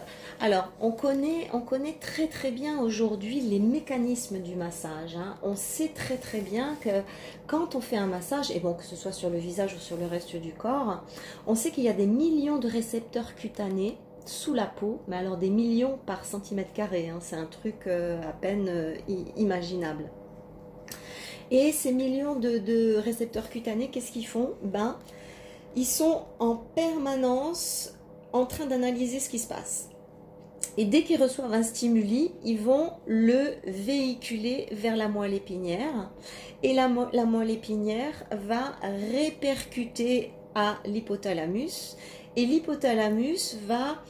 Alors, 0.40 0.72
on 0.80 0.90
connaît, 0.90 1.48
on 1.52 1.60
connaît 1.60 1.96
très 2.00 2.28
très 2.28 2.50
bien 2.50 2.80
aujourd'hui 2.80 3.40
les 3.40 3.58
mécanismes 3.58 4.38
du 4.38 4.54
massage. 4.54 5.16
Hein. 5.16 5.36
On 5.42 5.54
sait 5.54 5.88
très 5.88 6.16
très 6.16 6.40
bien 6.40 6.76
que 6.80 7.02
quand 7.46 7.74
on 7.74 7.80
fait 7.80 7.96
un 7.96 8.06
massage, 8.06 8.50
et 8.52 8.60
bon, 8.60 8.72
que 8.72 8.84
ce 8.84 8.96
soit 8.96 9.12
sur 9.12 9.28
le 9.28 9.38
visage 9.38 9.74
ou 9.74 9.78
sur 9.78 9.96
le 9.98 10.06
reste 10.06 10.36
du 10.36 10.52
corps, 10.52 11.02
on 11.46 11.54
sait 11.54 11.70
qu'il 11.70 11.84
y 11.84 11.90
a 11.90 11.92
des 11.92 12.06
millions 12.06 12.58
de 12.58 12.68
récepteurs 12.68 13.34
cutanés 13.34 13.98
sous 14.24 14.54
la 14.54 14.66
peau, 14.66 15.00
mais 15.08 15.16
alors 15.16 15.36
des 15.36 15.50
millions 15.50 15.98
par 16.06 16.24
centimètre 16.24 16.72
carré. 16.72 17.10
Hein. 17.10 17.18
c'est 17.20 17.36
un 17.36 17.46
truc 17.46 17.86
à 17.86 18.32
peine 18.40 18.94
imaginable. 19.36 20.10
Et 21.50 21.72
ces 21.72 21.92
millions 21.92 22.36
de, 22.36 22.96
récepteurs 22.96 23.48
cutanés, 23.50 23.88
qu'est-ce 23.88 24.12
qu'ils 24.12 24.26
font? 24.26 24.54
Ben, 24.62 24.98
ils 25.76 25.86
sont 25.86 26.22
en 26.38 26.56
permanence 26.56 27.94
en 28.32 28.46
train 28.46 28.66
d'analyser 28.66 29.20
ce 29.20 29.30
qui 29.30 29.38
se 29.38 29.48
passe. 29.48 29.88
Et 30.78 30.84
dès 30.84 31.02
qu'ils 31.02 31.22
reçoivent 31.22 31.54
un 31.54 31.62
stimuli, 31.62 32.32
ils 32.44 32.58
vont 32.58 32.90
le 33.06 33.54
véhiculer 33.66 34.66
vers 34.72 34.96
la 34.96 35.08
moelle 35.08 35.34
épinière. 35.34 36.10
Et 36.62 36.74
la, 36.74 36.90
la 37.12 37.24
moelle 37.24 37.50
épinière 37.50 38.24
va 38.30 38.74
répercuter 39.12 40.32
à 40.54 40.78
l'hypothalamus. 40.84 41.96
Et 42.34 42.44
l'hypothalamus 42.44 43.56
va 43.66 44.02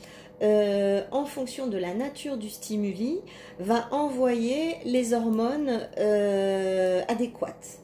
euh, 0.42 1.02
en 1.12 1.24
fonction 1.24 1.66
de 1.66 1.78
la 1.78 1.94
nature 1.94 2.36
du 2.36 2.50
stimuli, 2.50 3.20
va 3.58 3.88
envoyer 3.90 4.76
les 4.84 5.14
hormones 5.14 5.88
euh, 5.98 7.02
adéquates. 7.08 7.78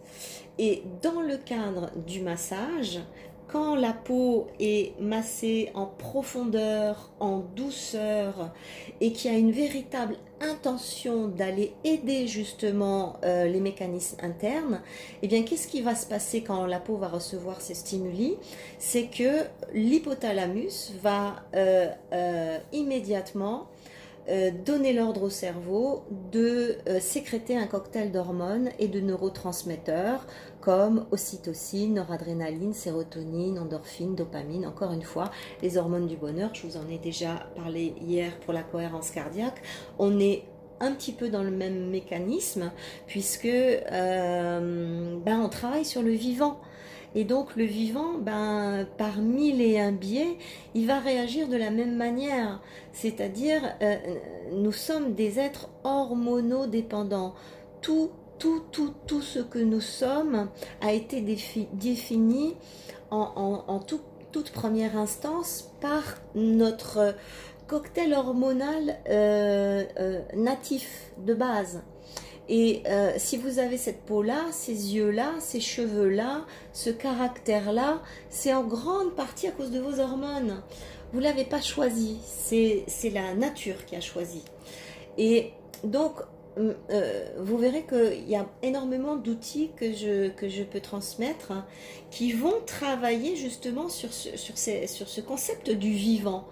Et 0.59 0.83
dans 1.03 1.23
le 1.23 1.39
cadre 1.39 1.91
du 2.07 2.21
massage, 2.21 3.01
quand 3.53 3.75
la 3.75 3.93
peau 3.93 4.47
est 4.59 4.99
massée 4.99 5.71
en 5.75 5.85
profondeur, 5.85 7.11
en 7.21 7.41
douceur, 7.55 8.51
et 9.03 9.13
qu'il 9.13 9.31
y 9.31 9.35
a 9.35 9.39
une 9.39 9.53
véritable 9.53 10.17
intention 10.41 11.29
d'aller 11.29 11.75
aider 11.85 12.27
justement 12.27 13.17
euh, 13.25 13.45
les 13.45 13.61
mécanismes 13.61 14.17
internes, 14.23 14.81
eh 15.21 15.29
bien 15.29 15.43
qu'est-ce 15.43 15.69
qui 15.69 15.83
va 15.83 15.95
se 15.95 16.07
passer 16.07 16.41
quand 16.41 16.65
la 16.65 16.81
peau 16.81 16.97
va 16.97 17.09
recevoir 17.09 17.61
ces 17.61 17.75
stimuli? 17.75 18.37
C'est 18.79 19.09
que 19.09 19.45
l'hypothalamus 19.75 20.93
va 21.03 21.37
euh, 21.55 21.89
euh, 22.13 22.59
immédiatement 22.73 23.69
donner 24.65 24.93
l'ordre 24.93 25.25
au 25.25 25.31
cerveau 25.31 26.05
de 26.31 26.79
sécréter 27.01 27.57
un 27.57 27.67
cocktail 27.67 28.13
d'hormones 28.13 28.71
et 28.79 28.87
de 28.87 29.01
neurotransmetteurs 29.01 30.29
comme 30.62 31.07
ocytocine, 31.11 31.95
noradrénaline, 31.95 32.73
sérotonine, 32.73 33.59
endorphine, 33.59 34.14
dopamine, 34.14 34.64
encore 34.64 34.92
une 34.92 35.02
fois, 35.02 35.31
les 35.61 35.76
hormones 35.76 36.07
du 36.07 36.16
bonheur, 36.16 36.50
je 36.54 36.66
vous 36.66 36.76
en 36.76 36.88
ai 36.88 36.99
déjà 36.99 37.47
parlé 37.57 37.95
hier 38.00 38.38
pour 38.40 38.54
la 38.54 38.62
cohérence 38.62 39.11
cardiaque, 39.11 39.61
on 39.99 40.19
est 40.21 40.45
un 40.81 40.92
petit 40.92 41.12
peu 41.12 41.28
dans 41.28 41.42
le 41.42 41.50
même 41.50 41.90
mécanisme 41.90 42.73
puisque 43.07 43.45
euh, 43.47 45.19
ben, 45.25 45.40
on 45.40 45.49
travaille 45.49 45.85
sur 45.85 46.02
le 46.02 46.11
vivant. 46.11 46.61
Et 47.14 47.25
donc 47.25 47.57
le 47.57 47.64
vivant, 47.64 48.14
ben, 48.19 48.87
par 48.97 49.19
mille 49.19 49.61
et 49.61 49.78
un 49.78 49.92
biais, 49.92 50.38
il 50.75 50.87
va 50.87 50.99
réagir 50.99 51.49
de 51.49 51.57
la 51.57 51.71
même 51.71 51.95
manière. 51.95 52.61
C'est-à-dire, 52.92 53.61
euh, 53.83 53.97
nous 54.52 54.73
sommes 54.73 55.14
des 55.14 55.38
êtres 55.38 55.69
hormonodépendants. 55.85 57.35
Tout 57.83 58.11
tout, 58.43 58.61
tout, 58.73 58.93
tout 59.07 59.23
ce 59.23 59.39
que 59.39 59.61
nous 59.61 59.81
sommes 59.81 60.49
a 60.81 60.93
été 60.93 61.21
défini 61.21 62.57
en, 63.13 63.81
toute 64.33 64.51
première 64.51 64.97
instance 64.97 65.71
par 65.81 66.03
notre 66.35 67.15
cocktail 67.69 68.13
hormonal 68.15 68.99
euh, 69.09 69.85
euh, 70.01 70.21
natif 70.35 71.13
de 71.19 71.35
base. 71.35 71.83
Et 72.49 72.83
euh, 72.89 73.13
si 73.17 73.37
vous 73.37 73.61
avez 73.61 73.77
cette 73.77 74.03
peau-là, 74.07 74.47
ces 74.51 74.97
yeux-là, 74.97 75.35
ces 75.39 75.61
cheveux-là, 75.61 76.45
ce 76.73 76.91
caractère-là, 76.91 78.03
c'est 78.29 78.53
en 78.53 78.65
grande 78.65 79.15
partie 79.15 79.47
à 79.47 79.53
cause 79.53 79.71
de 79.71 79.79
vos 79.79 80.01
hormones. 80.01 80.65
Vous 81.13 81.21
ne 81.21 81.25
l'avez 81.25 81.45
pas 81.45 81.61
choisi, 81.61 82.19
c'est 82.27 83.11
la 83.11 83.35
nature 83.35 83.87
qui 83.87 83.95
a 83.95 84.01
choisi. 84.01 84.43
Et 85.17 85.53
donc, 85.85 86.15
euh, 86.59 87.25
vous 87.39 87.57
verrez 87.57 87.85
qu'il 87.85 88.29
y 88.29 88.37
a 88.37 88.47
énormément 88.63 89.17
d'outils 89.17 89.71
que 89.77 89.93
je, 89.93 90.29
que 90.29 90.49
je 90.49 90.63
peux 90.63 90.81
transmettre 90.81 91.53
hein, 91.53 91.67
qui 92.11 92.33
vont 92.33 92.61
travailler 92.67 93.37
justement 93.37 93.89
sur 93.89 94.13
ce, 94.13 94.37
sur, 94.37 94.59
sur 94.59 95.09
ce 95.09 95.21
concept 95.21 95.71
du 95.71 95.93
vivant. 95.93 96.49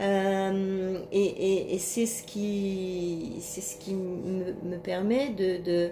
Euh, 0.00 1.00
et, 1.10 1.76
c'est 1.78 2.06
ce 2.06 2.22
qui, 2.22 3.32
c'est 3.40 3.60
ce 3.60 3.76
qui 3.78 3.94
me, 3.94 4.78
permet 4.78 5.30
de, 5.30 5.90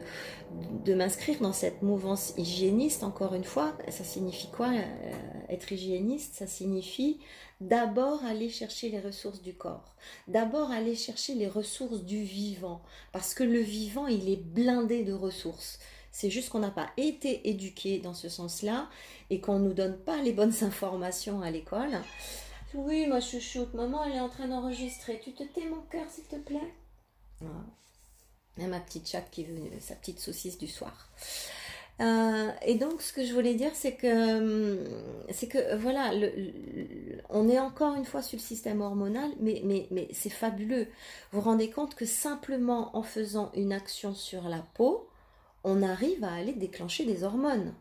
de, 0.85 0.95
m'inscrire 0.95 1.41
dans 1.41 1.53
cette 1.53 1.83
mouvance 1.83 2.35
hygiéniste. 2.37 3.03
Encore 3.03 3.35
une 3.35 3.45
fois, 3.45 3.73
ça 3.89 4.05
signifie 4.05 4.49
quoi 4.49 4.69
euh, 4.69 5.13
Être 5.49 5.73
hygiéniste, 5.73 6.35
ça 6.37 6.47
signifie 6.47 7.19
d'abord 7.61 8.25
aller 8.25 8.51
chercher 8.51 8.89
les 8.89 9.01
ressources 9.01 9.43
du 9.43 9.55
corps, 9.55 9.95
d'abord 10.29 10.71
aller 10.71 10.95
chercher 10.95 11.35
les 11.35 11.49
ressources 11.49 12.03
du 12.03 12.23
vivant, 12.23 12.83
parce 13.13 13.35
que 13.35 13.45
le 13.45 13.61
vivant, 13.61 14.07
il 14.07 14.29
est 14.29 14.43
blindé 14.43 15.05
de 15.05 15.13
ressources. 15.13 15.79
C'est 16.13 16.31
juste 16.31 16.49
qu'on 16.49 16.61
n'a 16.61 16.71
pas 16.71 16.91
été 16.97 17.49
éduqué 17.49 17.99
dans 17.99 18.15
ce 18.15 18.29
sens-là 18.29 18.89
et 19.31 19.41
qu'on 19.41 19.59
ne 19.59 19.69
nous 19.69 19.75
donne 19.75 19.99
pas 19.99 20.23
les 20.23 20.33
bonnes 20.33 20.55
informations 20.63 21.43
à 21.43 21.51
l'école. 21.51 22.01
Oui, 22.75 23.07
ma 23.07 23.21
chouchoute, 23.21 23.75
maman, 23.75 24.05
elle 24.05 24.17
est 24.17 24.21
en 24.21 24.29
train 24.29 24.49
d'enregistrer. 24.49 25.21
Tu 25.23 25.33
te 25.33 25.45
tais, 25.45 25.67
mon 25.67 25.83
cœur, 25.83 26.09
s'il 26.09 26.25
te 26.25 26.37
plaît 26.37 26.75
ma 28.65 28.81
petite 28.81 29.09
chatte 29.09 29.31
qui 29.31 29.45
veut 29.45 29.71
sa 29.81 29.95
petite 29.95 30.19
saucisse 30.19 30.59
du 30.59 30.67
soir. 30.67 31.09
Euh, 32.00 32.50
et 32.62 32.75
donc, 32.75 33.00
ce 33.00 33.12
que 33.12 33.25
je 33.25 33.33
voulais 33.33 33.55
dire, 33.55 33.71
c'est 33.75 33.95
que, 33.95 34.38
hum, 34.38 34.85
c'est 35.31 35.76
voilà, 35.76 36.12
on 37.31 37.49
est 37.49 37.59
encore 37.59 37.95
une 37.95 38.05
fois 38.05 38.23
sur 38.23 38.37
le 38.37 38.43
système 38.43 38.81
hormonal, 38.83 39.31
mais, 39.41 39.62
mais, 39.65 39.87
mais 39.91 40.09
c'est 40.12 40.31
fabuleux. 40.31 40.88
Vous 41.33 41.41
vous 41.41 41.49
rendez 41.49 41.71
compte 41.71 41.95
que 41.95 42.05
simplement 42.05 42.97
en 42.97 43.03
faisant 43.03 43.50
une 43.55 43.73
action 43.73 44.15
sur 44.15 44.49
la 44.49 44.65
peau, 44.75 45.09
on 45.65 45.83
arrive 45.83 46.23
à 46.25 46.33
aller 46.35 46.53
déclencher 46.53 47.05
des 47.05 47.25
hormones. 47.25 47.75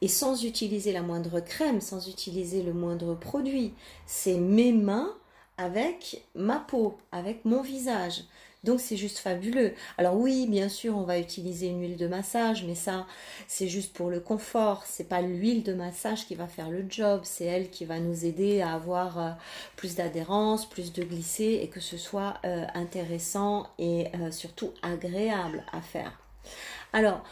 Et 0.00 0.08
sans 0.08 0.44
utiliser 0.44 0.92
la 0.92 1.02
moindre 1.02 1.40
crème, 1.40 1.80
sans 1.80 2.08
utiliser 2.08 2.62
le 2.62 2.72
moindre 2.72 3.14
produit. 3.14 3.74
C'est 4.06 4.38
mes 4.38 4.72
mains 4.72 5.12
avec 5.56 6.26
ma 6.34 6.60
peau, 6.60 6.96
avec 7.12 7.44
mon 7.44 7.62
visage. 7.62 8.24
Donc 8.64 8.80
c'est 8.80 8.96
juste 8.96 9.18
fabuleux. 9.18 9.74
Alors 9.98 10.16
oui, 10.16 10.46
bien 10.48 10.70
sûr, 10.70 10.96
on 10.96 11.02
va 11.02 11.18
utiliser 11.18 11.68
une 11.68 11.82
huile 11.82 11.96
de 11.98 12.06
massage, 12.06 12.64
mais 12.64 12.74
ça, 12.74 13.06
c'est 13.46 13.68
juste 13.68 13.92
pour 13.92 14.08
le 14.08 14.20
confort. 14.20 14.84
C'est 14.86 15.08
pas 15.08 15.20
l'huile 15.20 15.62
de 15.62 15.74
massage 15.74 16.26
qui 16.26 16.34
va 16.34 16.46
faire 16.46 16.70
le 16.70 16.84
job, 16.88 17.20
c'est 17.24 17.44
elle 17.44 17.68
qui 17.68 17.84
va 17.84 18.00
nous 18.00 18.24
aider 18.24 18.62
à 18.62 18.74
avoir 18.74 19.18
euh, 19.18 19.30
plus 19.76 19.96
d'adhérence, 19.96 20.68
plus 20.68 20.94
de 20.94 21.04
glisser 21.04 21.60
et 21.62 21.68
que 21.68 21.80
ce 21.80 21.98
soit 21.98 22.38
euh, 22.46 22.64
intéressant 22.74 23.68
et 23.78 24.06
euh, 24.14 24.30
surtout 24.30 24.72
agréable 24.82 25.62
à 25.70 25.82
faire. 25.82 26.18
Alors, 26.94 27.22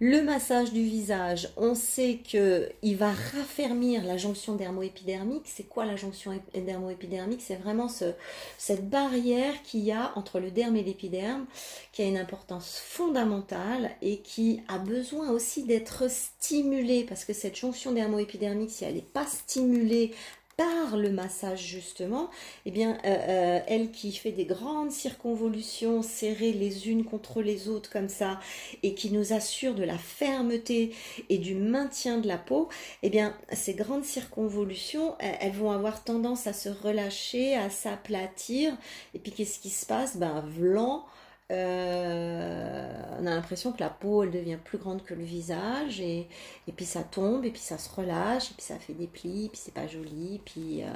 le 0.00 0.22
massage 0.22 0.72
du 0.72 0.84
visage, 0.84 1.48
on 1.56 1.74
sait 1.74 2.20
qu'il 2.22 2.96
va 2.96 3.08
raffermir 3.08 4.04
la 4.04 4.16
jonction 4.16 4.54
dermoépidermique. 4.54 5.42
C'est 5.46 5.68
quoi 5.68 5.86
la 5.86 5.96
jonction 5.96 6.32
dermoépidermique? 6.54 7.42
C'est 7.42 7.56
vraiment 7.56 7.88
cette 7.88 8.88
barrière 8.88 9.60
qu'il 9.64 9.80
y 9.80 9.90
a 9.90 10.12
entre 10.14 10.38
le 10.38 10.52
derme 10.52 10.76
et 10.76 10.84
l'épiderme, 10.84 11.46
qui 11.92 12.02
a 12.02 12.06
une 12.06 12.16
importance 12.16 12.78
fondamentale 12.78 13.90
et 14.00 14.18
qui 14.18 14.60
a 14.68 14.78
besoin 14.78 15.30
aussi 15.30 15.64
d'être 15.64 16.08
stimulée, 16.08 17.04
parce 17.08 17.24
que 17.24 17.32
cette 17.32 17.56
jonction 17.56 17.90
dermoépidermique, 17.90 18.70
si 18.70 18.84
elle 18.84 18.94
n'est 18.94 19.02
pas 19.02 19.26
stimulée 19.26 20.14
par 20.58 20.96
le 20.96 21.12
massage 21.12 21.64
justement, 21.64 22.30
eh 22.66 22.72
bien, 22.72 22.98
euh, 23.04 23.16
euh, 23.28 23.60
elle 23.68 23.92
qui 23.92 24.12
fait 24.12 24.32
des 24.32 24.44
grandes 24.44 24.90
circonvolutions 24.90 26.02
serrées 26.02 26.52
les 26.52 26.88
unes 26.88 27.04
contre 27.04 27.42
les 27.42 27.68
autres 27.68 27.90
comme 27.90 28.08
ça, 28.08 28.40
et 28.82 28.94
qui 28.94 29.12
nous 29.12 29.32
assure 29.32 29.76
de 29.76 29.84
la 29.84 29.96
fermeté 29.96 30.92
et 31.28 31.38
du 31.38 31.54
maintien 31.54 32.18
de 32.18 32.26
la 32.26 32.38
peau, 32.38 32.68
eh 33.04 33.08
bien, 33.08 33.36
ces 33.52 33.74
grandes 33.74 34.04
circonvolutions, 34.04 35.14
elles, 35.20 35.52
vont 35.52 35.70
avoir 35.70 36.02
tendance 36.02 36.48
à 36.48 36.52
se 36.52 36.68
relâcher, 36.68 37.54
à 37.54 37.70
s'aplatir, 37.70 38.76
et 39.14 39.20
puis 39.20 39.30
qu'est-ce 39.30 39.60
qui 39.60 39.70
se 39.70 39.86
passe? 39.86 40.16
Ben, 40.16 40.44
blanc 40.58 41.04
euh, 41.50 42.92
on 43.18 43.26
a 43.26 43.30
l'impression 43.30 43.72
que 43.72 43.80
la 43.80 43.88
peau 43.88 44.22
elle 44.22 44.30
devient 44.30 44.58
plus 44.62 44.76
grande 44.76 45.02
que 45.02 45.14
le 45.14 45.24
visage 45.24 46.00
et, 46.00 46.28
et, 46.66 46.72
puis 46.72 46.84
ça 46.84 47.02
tombe 47.02 47.44
et 47.46 47.50
puis 47.50 47.60
ça 47.60 47.78
se 47.78 47.88
relâche 47.94 48.50
et 48.50 48.54
puis 48.54 48.66
ça 48.66 48.78
fait 48.78 48.92
des 48.92 49.06
plis 49.06 49.46
et 49.46 49.48
puis 49.48 49.58
c'est 49.62 49.72
pas 49.72 49.86
joli 49.86 50.42
puis 50.44 50.82
euh, 50.82 50.88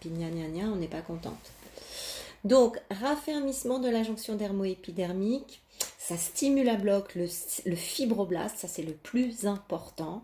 puis 0.00 0.10
gna 0.10 0.28
gna 0.28 0.48
gna 0.48 0.66
on 0.66 0.76
n'est 0.76 0.88
pas 0.88 1.00
contente. 1.00 1.50
Donc 2.44 2.78
raffermissement 2.90 3.78
de 3.78 3.88
la 3.88 4.02
jonction 4.02 4.36
dermoépidermique 4.36 5.63
ça 6.06 6.18
stimule 6.18 6.68
à 6.68 6.76
bloc 6.76 7.14
le, 7.14 7.26
fibroblast, 7.76 8.58
ça 8.58 8.68
c'est 8.68 8.82
le 8.82 8.92
plus 8.92 9.46
important. 9.46 10.22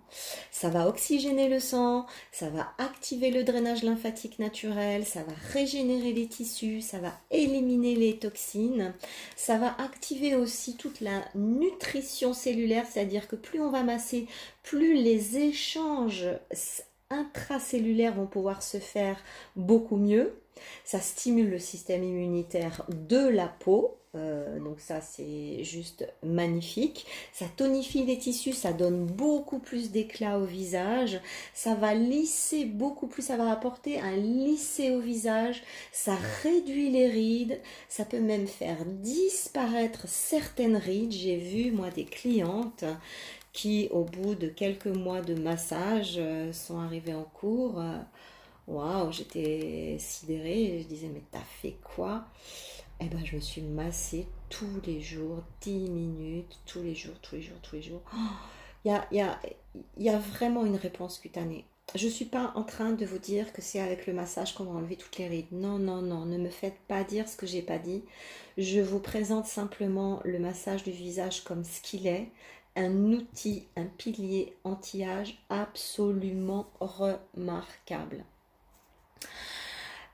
Ça 0.51 0.69
va 0.69 0.87
oxygéner 0.87 1.49
le 1.49 1.59
sang, 1.59 2.05
ça 2.33 2.51
va 2.51 2.71
activer 2.77 3.31
le 3.31 3.45
drainage 3.45 3.83
lymphatique 3.83 4.39
naturel, 4.39 5.07
ça 5.07 5.23
va 5.23 5.33
régénérer 5.55 6.13
les 6.13 6.27
tissus, 6.27 6.83
ça 6.83 6.99
va 6.99 7.15
éliminer 7.31 7.95
les 7.95 8.19
toxines, 8.19 8.93
ça 9.37 9.57
va 9.57 9.75
activer 9.81 10.35
aussi 10.35 10.77
toute 10.77 11.01
la 11.01 11.25
nutrition 11.35 12.35
cellulaire, 12.35 12.85
c'est-à-dire 12.87 13.27
que 13.27 13.37
plus 13.37 13.63
on 13.63 13.71
va 13.71 13.83
masser, 13.83 14.27
plus 14.63 14.93
les 14.93 15.39
échanges 15.39 16.27
intracellulaires 17.09 18.17
vont 18.17 18.27
pouvoir 18.27 18.63
se 18.63 18.77
faire 18.77 19.17
beaucoup 19.57 19.97
mieux. 19.97 20.35
ça 20.85 21.01
stimule 21.01 21.49
le 21.49 21.59
système 21.59 22.05
immunitaire 22.05 22.85
de 22.91 23.27
la 23.27 23.49
peau, 23.49 23.97
euh, 24.17 24.59
donc 24.59 24.81
ça 24.81 25.01
c'est 25.01 25.63
juste 25.63 26.07
magnifique. 26.25 27.07
Ça 27.33 27.47
tonifie 27.57 28.05
les 28.05 28.19
tissus, 28.19 28.53
ça 28.53 28.73
donne 28.73 29.07
beaucoup 29.07 29.61
plus 29.61 29.93
d'éclat 29.93 30.39
au 30.39 30.45
visage, 30.45 31.21
ça 31.55 31.75
va 31.75 31.95
lisser 31.95 32.65
beaucoup 32.65 33.07
plus, 33.07 33.23
ça 33.23 33.37
va 33.37 33.51
apporter 33.53 34.01
un 34.01 34.17
lissé 34.17 34.91
au 34.91 35.01
visage, 35.01 35.63
ça 35.93 36.17
réduit 36.43 36.91
les 36.91 37.09
rides, 37.09 37.61
ça 37.89 38.05
peut 38.05 38.21
même 38.21 38.49
faire 38.49 38.85
disparaître 38.85 40.09
certaines 40.09 40.77
rides. 40.77 41.13
J'ai 41.13 41.37
vu 41.37 41.71
moi 41.71 41.91
des 41.91 42.05
clientes 42.05 42.85
qui 43.53 43.89
au 43.93 44.05
bout 44.05 44.35
de 44.35 44.49
quelques 44.49 44.87
mois 44.87 45.21
de 45.23 45.35
massage 45.35 46.17
euh, 46.19 46.53
sont 46.53 46.81
arrivées 46.81 47.15
en 47.15 47.25
cours. 47.25 47.81
Waouh, 48.67 49.13
j'étais 49.13 49.97
sidérée, 49.99 50.81
je 50.83 50.87
disais 50.89 51.11
mais 51.13 51.23
t'as 51.31 51.39
fait 51.61 51.77
quoi? 51.83 52.25
Eh 53.01 53.07
ben, 53.07 53.25
je 53.25 53.37
me 53.37 53.41
suis 53.41 53.63
massée 53.63 54.27
tous 54.51 54.81
les 54.85 55.01
jours, 55.01 55.43
10 55.63 55.91
minutes, 55.91 56.59
tous 56.67 56.83
les 56.83 56.95
jours, 56.95 57.15
tous 57.23 57.37
les 57.37 57.43
jours, 57.43 57.57
tous 57.63 57.77
les 57.77 57.83
jours. 57.83 58.03
Il 58.85 58.91
y, 58.91 59.21
a, 59.21 59.39
y, 59.99 60.09
a, 60.09 60.19
vraiment 60.19 60.65
une 60.65 60.77
réponse 60.77 61.19
cutanée. 61.19 61.65
Je 61.95 62.07
ne 62.07 62.11
suis 62.11 62.25
pas 62.25 62.53
en 62.55 62.63
train 62.63 62.93
de 62.93 63.05
vous 63.05 63.19
dire 63.19 63.53
que 63.53 63.63
c'est 63.63 63.81
avec 63.81 64.07
le 64.07 64.13
massage 64.13 64.55
qu'on 64.55 64.65
va 64.65 64.73
enlever 64.73 64.97
toutes 64.97 65.19
les 65.19 65.29
rides. 65.29 65.53
Non, 65.53 65.79
non, 65.79 66.03
non, 66.03 66.25
ne 66.25 66.39
me 66.39 66.51
faites 66.51 66.79
pas 66.89 67.05
dire 67.05 67.29
ce 67.29 67.37
que 67.37 67.47
j'ai 67.47 67.63
pas 67.63 67.79
dit. 67.79 68.05
Je 68.59 68.81
vous 68.81 69.01
présente 69.01 69.47
simplement 69.47 70.21
le 70.25 70.39
massage 70.39 70.85
du 70.85 70.93
visage 70.93 71.43
comme 71.43 71.65
ce 71.65 71.81
qu'il 71.81 72.07
est, 72.07 72.29
un 72.77 72.95
outil, 73.13 73.67
un 73.77 73.87
pilier 73.87 74.57
anti-âge 74.65 75.43
absolument 75.49 76.71
remarquable. 76.81 78.25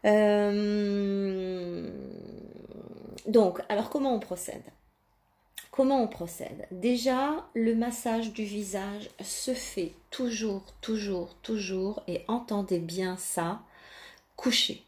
Euh, 0.04 1.90
donc, 3.26 3.60
alors 3.68 3.90
comment 3.90 4.14
on 4.14 4.20
procède? 4.20 4.62
Comment 5.70 6.02
on 6.02 6.08
procède? 6.08 6.66
Déjà, 6.70 7.46
le 7.54 7.74
massage 7.74 8.32
du 8.32 8.44
visage 8.44 9.10
se 9.22 9.52
fait 9.52 9.92
toujours, 10.10 10.64
toujours, 10.80 11.34
toujours, 11.42 12.02
et 12.08 12.24
entendez 12.28 12.78
bien 12.78 13.16
ça, 13.16 13.60
couché. 14.36 14.82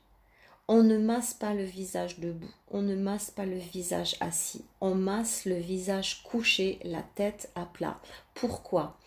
On 0.67 0.83
ne 0.83 0.99
masse 0.99 1.33
pas 1.33 1.55
le 1.55 1.65
visage 1.65 2.19
debout, 2.21 2.53
on 2.71 2.83
ne 2.83 2.95
masse 2.95 3.31
pas 3.31 3.47
le 3.47 3.57
visage 3.57 4.17
assis, 4.21 4.65
on 4.83 4.95
masse 4.95 5.47
le 5.47 5.55
visage 5.55 6.23
couché, 6.23 6.79
la 6.85 7.03
tête 7.03 7.51
à 7.55 7.65
plat. 7.65 7.99
Pourquoi? 8.35 8.99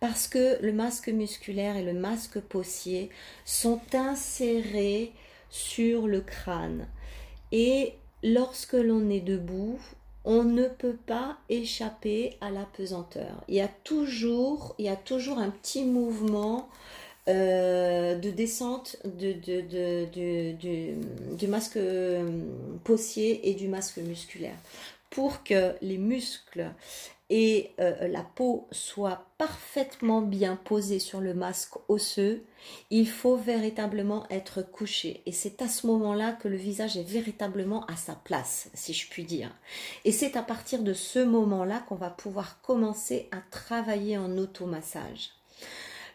Parce 0.00 0.28
que 0.28 0.62
le 0.62 0.72
masque 0.72 1.08
musculaire 1.08 1.76
et 1.76 1.82
le 1.82 1.92
masque 1.92 2.40
possier 2.40 3.10
sont 3.44 3.80
insérés 3.92 5.12
sur 5.50 6.06
le 6.06 6.20
crâne. 6.20 6.88
Et 7.50 7.97
lorsque 8.22 8.74
l'on 8.74 9.08
est 9.10 9.20
debout, 9.20 9.78
on 10.24 10.42
ne 10.42 10.68
peut 10.68 10.96
pas 11.06 11.38
échapper 11.48 12.36
à 12.40 12.50
la 12.50 12.64
pesanteur. 12.76 13.44
Il 13.48 13.54
y 13.54 13.60
a 13.60 13.68
toujours, 13.68 14.74
un 14.78 15.50
petit 15.50 15.84
mouvement 15.84 16.68
euh, 17.28 18.14
de 18.16 18.30
descente 18.30 18.96
de, 19.04 19.32
du 21.34 21.46
masque 21.46 21.78
possier 22.84 23.48
et 23.48 23.54
du 23.54 23.68
masque 23.68 23.98
musculaire 23.98 24.56
pour 25.10 25.42
que 25.42 25.72
les 25.80 25.98
muscles 25.98 26.66
et 27.30 27.72
euh, 27.78 28.08
la 28.08 28.22
peau 28.22 28.66
soit 28.72 29.26
parfaitement 29.36 30.22
bien 30.22 30.56
posée 30.56 30.98
sur 30.98 31.20
le 31.20 31.34
masque 31.34 31.74
osseux, 31.88 32.44
il 32.90 33.08
faut 33.08 33.36
véritablement 33.36 34.26
être 34.30 34.62
couché. 34.62 35.22
Et 35.26 35.32
c'est 35.32 35.60
à 35.60 35.68
ce 35.68 35.86
moment-là 35.86 36.32
que 36.32 36.48
le 36.48 36.56
visage 36.56 36.96
est 36.96 37.08
véritablement 37.08 37.84
à 37.86 37.96
sa 37.96 38.14
place, 38.14 38.70
si 38.74 38.94
je 38.94 39.08
puis 39.10 39.24
dire. 39.24 39.54
Et 40.04 40.12
c'est 40.12 40.36
à 40.36 40.42
partir 40.42 40.82
de 40.82 40.94
ce 40.94 41.18
moment-là 41.18 41.80
qu'on 41.88 41.96
va 41.96 42.10
pouvoir 42.10 42.60
commencer 42.62 43.28
à 43.30 43.38
travailler 43.50 44.16
en 44.16 44.38
automassage. 44.38 45.30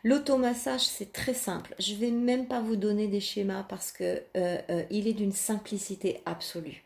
L'automassage, 0.03 0.81
c'est 0.81 1.13
très 1.13 1.33
simple. 1.33 1.75
Je 1.79 1.95
vais 1.95 2.11
même 2.11 2.47
pas 2.47 2.59
vous 2.59 2.75
donner 2.75 3.07
des 3.07 3.21
schémas 3.21 3.63
parce 3.63 3.93
que 3.93 4.21
euh, 4.35 4.57
euh, 4.69 4.83
il 4.89 5.07
est 5.07 5.13
d'une 5.13 5.31
simplicité 5.31 6.21
absolue. 6.25 6.83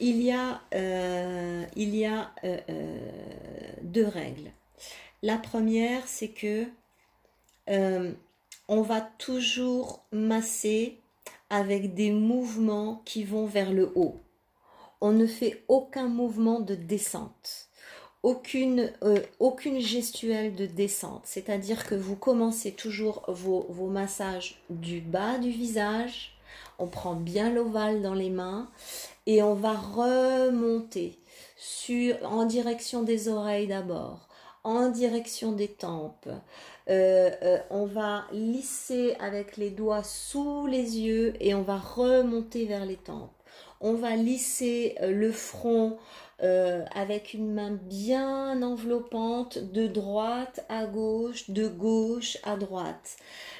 Il 0.00 0.22
y 0.22 0.32
a, 0.32 0.62
euh, 0.74 1.64
euh, 1.76 2.56
euh, 2.70 2.98
deux 3.82 4.06
règles. 4.06 4.50
La 5.22 5.36
première, 5.36 6.08
c'est 6.08 6.28
que 6.28 6.66
on 8.68 8.82
va 8.82 9.00
toujours 9.00 10.04
masser 10.10 10.98
avec 11.50 11.94
des 11.94 12.10
mouvements 12.10 13.02
qui 13.04 13.24
vont 13.24 13.46
vers 13.46 13.72
le 13.72 13.92
haut. 13.94 14.16
On 15.00 15.12
ne 15.12 15.26
fait 15.26 15.62
aucun 15.68 16.08
mouvement 16.08 16.60
de 16.60 16.74
descente, 16.74 17.68
aucune, 18.22 18.90
gestuelle 19.78 20.54
de 20.54 20.66
descente. 20.66 21.22
C'est-à-dire 21.24 21.86
que 21.86 21.94
vous 21.94 22.16
commencez 22.16 22.72
toujours 22.72 23.24
vos 23.28 23.86
massages 23.88 24.60
du 24.68 25.00
bas 25.00 25.38
du 25.38 25.50
visage, 25.50 26.36
on 26.80 26.86
prend 26.86 27.14
bien 27.14 27.52
l'ovale 27.52 28.02
dans 28.02 28.14
les 28.14 28.30
mains 28.30 28.68
et 29.30 29.44
on 29.44 29.54
va 29.54 29.74
remonter 29.74 31.16
sur, 31.56 32.16
en 32.24 32.46
direction 32.46 33.04
des 33.04 33.28
oreilles 33.28 33.68
d'abord, 33.68 34.26
en 34.64 34.88
direction 34.88 35.52
des 35.52 35.68
tempes. 35.68 36.28
Euh, 36.88 37.30
euh, 37.42 37.58
on 37.70 37.86
va 37.86 38.24
lisser 38.32 39.14
avec 39.20 39.56
les 39.56 39.70
doigts 39.70 40.02
sous 40.02 40.66
les 40.66 40.98
yeux 40.98 41.34
et 41.38 41.54
on 41.54 41.62
va 41.62 41.76
remonter 41.76 42.64
vers 42.64 42.84
les 42.84 42.96
tempes. 42.96 43.32
On 43.80 43.92
va 43.94 44.16
lisser 44.16 44.96
euh, 45.00 45.12
le 45.12 45.30
front 45.30 45.96
avec 46.94 47.34
une 47.34 47.52
main 47.52 47.72
bien 47.72 48.62
enveloppante 48.62 49.58
de 49.58 49.86
droite 49.86 50.64
à 50.70 50.86
gauche, 50.86 51.50
de 51.50 51.68
gauche 51.68 52.38
à 52.44 52.56
droite. 52.56 53.18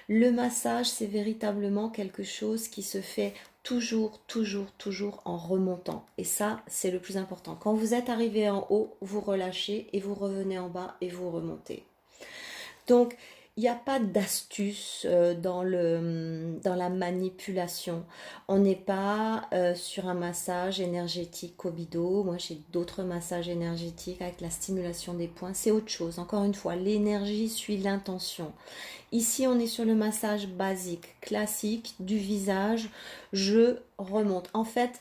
Le 0.09 0.33
massage, 0.33 0.87
c'est 0.87 1.05
véritablement 1.05 1.91
quelque 1.91 2.23
chose 2.23 2.69
qui 2.69 2.83
se 2.83 3.03
fait 3.03 3.35
toujours, 3.62 4.20
toujours, 4.27 4.73
toujours 4.73 5.23
en 5.25 5.37
remontant. 5.37 6.07
Et 6.18 6.25
ça, 6.25 6.62
c'est 6.66 6.90
le 6.90 6.99
plus 6.99 7.16
important. 7.16 7.55
Quand 7.55 7.75
vous 7.75 7.94
êtes 7.94 8.09
arrivé 8.09 8.49
en 8.49 8.66
haut, 8.70 8.96
vous 9.01 9.20
relâchez 9.20 9.88
et 9.92 10.01
vous 10.01 10.14
revenez 10.14 10.59
en 10.59 10.68
bas 10.68 10.96
et 11.01 11.09
vous 11.09 11.31
remontez. 11.31 11.85
Donc, 12.87 13.16
il 13.57 13.65
n'y 13.65 13.69
a 13.69 13.75
pas 13.75 13.99
d'astuce 13.99 15.03
euh, 15.05 15.35
dans, 15.35 15.63
le, 15.63 16.59
dans 16.63 16.77
la 16.77 16.89
manipulation. 16.89 18.05
On 18.49 18.59
n'est 18.59 18.75
pas 18.75 19.49
euh, 19.53 19.75
sur 19.75 20.09
un 20.09 20.15
massage 20.15 20.81
énergétique 20.81 21.57
Kobido. 21.57 22.23
Moi, 22.23 22.39
j'ai 22.39 22.61
d'autres 22.73 23.03
massages 23.03 23.49
énergétiques 23.49 24.23
avec 24.23 24.41
la 24.41 24.51
stimulation 24.51 25.15
des 25.15 25.29
points. 25.29 25.53
C'est 25.53 25.73
autre 25.73 25.91
chose. 25.91 26.19
Encore 26.19 26.45
une 26.45 26.55
fois, 26.55 26.77
l'énergie 26.77 27.49
suit 27.49 27.77
l'intention. 27.77 28.53
Ici, 29.13 29.47
on 29.47 29.59
est 29.59 29.67
sur 29.67 29.85
le 29.85 29.95
massage 29.95 30.47
basique, 30.47 31.21
classique 31.21 31.97
du 31.99 32.17
visage. 32.17 32.89
Je 33.33 33.79
remonte. 33.99 34.49
En 34.55 34.65
fait, 34.65 35.01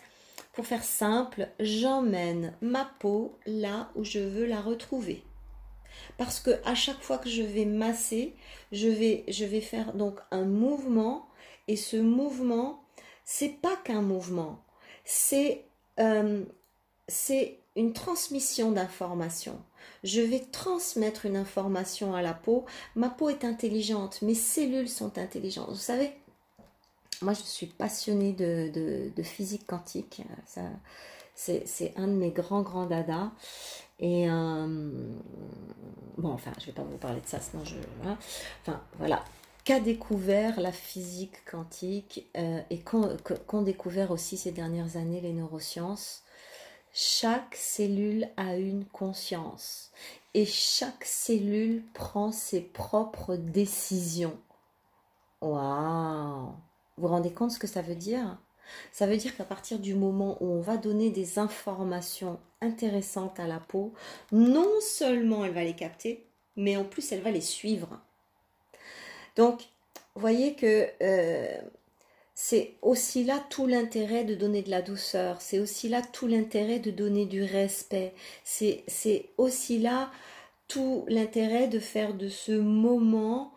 pour 0.54 0.66
faire 0.66 0.84
simple, 0.84 1.48
j'emmène 1.60 2.54
ma 2.62 2.90
peau 3.00 3.38
là 3.46 3.90
où 3.96 4.04
je 4.04 4.20
veux 4.20 4.46
la 4.46 4.60
retrouver 4.60 5.24
parce 6.18 6.40
que 6.40 6.52
à 6.66 6.76
chaque 6.76 7.02
fois 7.02 7.18
que 7.18 7.30
je 7.30 7.44
vais 7.44 7.66
masser, 7.66 8.36
je 8.72 8.88
vais, 8.88 9.24
je 9.28 9.46
vais 9.46 9.62
faire 9.62 9.94
donc 9.94 10.20
un 10.32 10.46
mouvement 10.46 11.28
et 11.68 11.76
ce 11.76 11.98
mouvement, 11.98 12.84
c'est 13.26 13.62
pas 13.62 13.76
qu'un 13.78 14.02
mouvement, 14.02 14.60
c'est 15.06 15.66
euh, 16.00 16.44
c'est 17.08 17.60
une 17.76 17.94
transmission 17.94 18.72
d'informations. 18.72 19.60
Je 20.04 20.22
vais 20.22 20.40
transmettre 20.40 21.26
une 21.26 21.38
information 21.38 22.16
à 22.16 22.22
la 22.22 22.34
peau. 22.34 22.66
Ma 22.96 23.10
peau 23.10 23.30
est 23.30 23.44
intelligente, 23.44 24.22
mes 24.22 24.36
cellules 24.36 24.90
sont 24.90 25.18
intelligentes. 25.18 25.70
Vous 25.70 25.76
savez, 25.76 26.12
moi 27.22 27.34
je 27.34 27.42
suis 27.42 27.68
passionnée 27.68 28.34
de, 28.34 28.72
de, 29.16 29.24
physique 29.24 29.66
quantique. 29.66 30.22
c'est 31.36 31.94
un 31.98 32.08
de 32.08 32.14
mes 32.14 32.32
grands, 32.32 32.62
grands 32.62 32.86
dadas. 32.86 33.32
Et 34.00 34.30
euh, 34.30 34.90
bon, 36.18 36.32
enfin, 36.32 36.52
je 36.58 36.64
ne 36.64 36.66
vais 36.68 36.72
pas 36.74 36.84
vous 36.84 36.98
parler 36.98 37.22
de 37.22 37.28
ça, 37.28 37.40
sinon 37.40 37.64
je. 37.66 37.76
Enfin, 38.62 38.82
voilà. 38.98 39.24
Qu'a 39.66 39.80
découvert 39.80 40.60
la 40.60 40.72
physique 40.72 41.46
quantique 41.46 42.28
euh, 42.38 42.62
et 42.70 42.80
qu'ont 42.80 43.62
découvert 43.62 44.12
aussi 44.12 44.38
ces 44.38 44.52
dernières 44.52 44.98
années 44.98 45.22
les 45.22 45.34
neurosciences? 45.34 46.24
Chaque 46.92 47.56
cellule 47.56 48.30
a 48.36 48.56
une 48.56 48.84
conscience 48.86 49.92
et 50.34 50.46
chaque 50.46 51.06
cellule 51.06 51.84
prend 51.94 52.32
ses 52.32 52.62
propres 52.62 53.36
décisions. 53.36 54.38
Waouh 55.42 56.48
Vous 56.98 57.04
vous 57.04 57.08
rendez 57.08 57.32
compte 57.32 57.52
ce 57.52 57.60
que 57.60 57.68
ça 57.68 57.84
veut 57.84 57.96
dire? 57.96 58.38
Ça 58.92 59.06
veut 59.08 59.18
dire 59.18 59.36
qu'à 59.36 59.44
partir 59.44 59.80
du 59.80 59.94
moment 59.94 60.38
où 60.42 60.48
on 60.48 60.62
va 60.62 60.78
donner 60.78 61.12
des 61.12 61.38
informations 61.38 62.40
intéressantes 62.62 63.40
à 63.40 63.48
la 63.48 63.60
peau, 63.60 63.94
non 64.32 64.70
seulement 64.82 65.46
elle 65.46 65.54
va 65.54 65.64
les 65.64 65.76
capter, 65.76 66.26
mais 66.56 66.78
en 66.78 66.84
plus 66.84 67.12
elle 67.12 67.22
va 67.22 67.32
les 67.32 67.42
suivre. 67.42 68.00
Donc, 69.36 69.62
voyez 70.16 70.56
que 70.56 70.88
euh, 71.02 71.58
c'est 72.36 72.74
aussi 72.82 73.24
là 73.24 73.44
tout 73.50 73.68
l'intérêt 73.68 74.24
de 74.24 74.36
donner 74.36 74.62
de 74.62 74.70
la 74.70 74.82
douceur, 74.82 75.42
c'est 75.42 75.60
aussi 75.60 75.90
là 75.90 76.02
tout 76.02 76.28
l'intérêt 76.28 76.80
de 76.80 76.92
donner 76.92 77.26
du 77.26 77.44
respect, 77.44 78.14
c'est 78.44 79.30
aussi 79.38 79.80
là 79.80 80.12
tout 80.68 81.06
l'intérêt 81.08 81.68
de 81.68 81.80
faire 81.80 82.14
de 82.14 82.30
ce 82.30 82.52
moment 82.52 83.54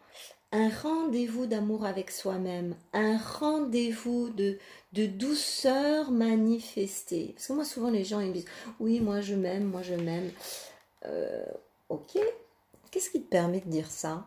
un 0.53 0.69
rendez-vous 0.69 1.47
d'amour 1.47 1.87
avec 1.87 2.11
soi-même, 2.11 2.75
un 2.93 3.17
rendez-vous 3.17 4.29
de, 4.31 4.59
de 4.93 5.07
douceur 5.07 6.11
manifestée. 6.11 7.33
Parce 7.35 7.49
que 7.49 7.53
moi, 7.55 7.65
souvent, 7.65 7.91
les 7.91 8.05
gens 8.05 8.21
ils 8.21 8.29
me 8.29 8.35
disent 8.35 8.49
Oui, 8.81 9.01
moi, 9.01 9.21
je 9.21 9.35
m'aime, 9.35 9.65
moi, 9.65 9.83
je 9.83 9.95
m'aime. 9.95 10.31
Euh, 11.07 11.45
ok, 11.89 12.19
qu'est-ce 12.91 13.11
qui 13.11 13.23
te 13.23 13.29
permet 13.29 13.61
de 13.61 13.71
dire 13.71 13.91
ça? 13.91 14.27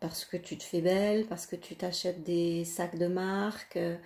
Parce 0.00 0.24
que 0.24 0.36
tu 0.36 0.58
te 0.58 0.64
fais 0.64 0.80
belle, 0.80 1.26
parce 1.26 1.46
que 1.46 1.56
tu 1.56 1.76
t'achètes 1.76 2.22
des 2.22 2.64
sacs 2.64 2.98
de 2.98 3.06
marque, 3.06 3.76
euh, 3.76 3.96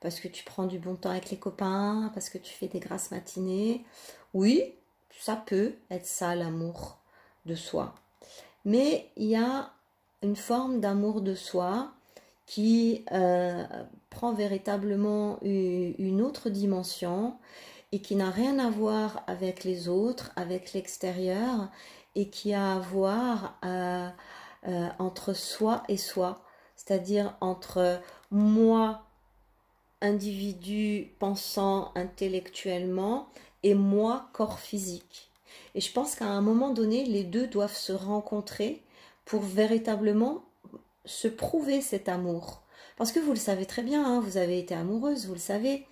parce 0.00 0.20
que 0.20 0.28
tu 0.28 0.44
prends 0.44 0.66
du 0.66 0.78
bon 0.78 0.94
temps 0.94 1.10
avec 1.10 1.30
les 1.30 1.38
copains, 1.38 2.10
parce 2.14 2.28
que 2.30 2.38
tu 2.38 2.52
fais 2.52 2.68
des 2.68 2.80
grasses 2.80 3.10
matinées? 3.10 3.84
Oui, 4.34 4.74
ça 5.18 5.36
peut 5.36 5.74
être 5.90 6.06
ça 6.06 6.34
l'amour 6.34 6.98
de 7.46 7.54
soi. 7.54 7.94
Mais 8.64 9.10
il 9.16 9.26
y 9.26 9.36
a 9.36 9.72
une 10.22 10.36
forme 10.36 10.80
d'amour 10.80 11.20
de 11.20 11.34
soi 11.34 11.92
qui 12.46 13.04
euh, 13.12 13.64
prend 14.10 14.32
véritablement 14.32 15.38
une 15.42 16.20
autre 16.20 16.50
dimension 16.50 17.36
et 17.92 18.00
qui 18.00 18.16
n'a 18.16 18.30
rien 18.30 18.58
à 18.58 18.70
voir 18.70 19.22
avec 19.26 19.64
les 19.64 19.88
autres, 19.88 20.32
avec 20.36 20.72
l'extérieur, 20.72 21.68
et 22.14 22.28
qui 22.28 22.54
a 22.54 22.74
à 22.74 22.78
voir 22.78 23.58
euh, 23.64 24.08
euh, 24.66 24.88
entre 24.98 25.34
soi 25.34 25.82
et 25.88 25.98
soi, 25.98 26.42
c'est-à-dire 26.74 27.34
entre 27.40 28.00
moi, 28.30 29.02
individu 30.00 31.12
pensant 31.18 31.92
intellectuellement, 31.94 33.28
et 33.62 33.74
moi, 33.74 34.28
corps 34.32 34.58
physique. 34.58 35.30
Et 35.74 35.80
je 35.80 35.92
pense 35.92 36.16
qu'à 36.16 36.26
un 36.26 36.40
moment 36.40 36.70
donné, 36.70 37.04
les 37.04 37.24
deux 37.24 37.46
doivent 37.46 37.76
se 37.76 37.92
rencontrer 37.92 38.82
pour 39.24 39.42
véritablement 39.42 40.42
se 41.04 41.28
prouver 41.28 41.80
cet 41.80 42.08
amour. 42.08 42.62
Parce 42.96 43.12
que 43.12 43.20
vous 43.20 43.32
le 43.32 43.38
savez 43.38 43.66
très 43.66 43.82
bien, 43.82 44.04
hein, 44.04 44.20
vous 44.20 44.36
avez 44.36 44.58
été 44.58 44.74
amoureuse, 44.74 45.26
vous 45.26 45.34
le 45.34 45.38
savez. 45.38 45.86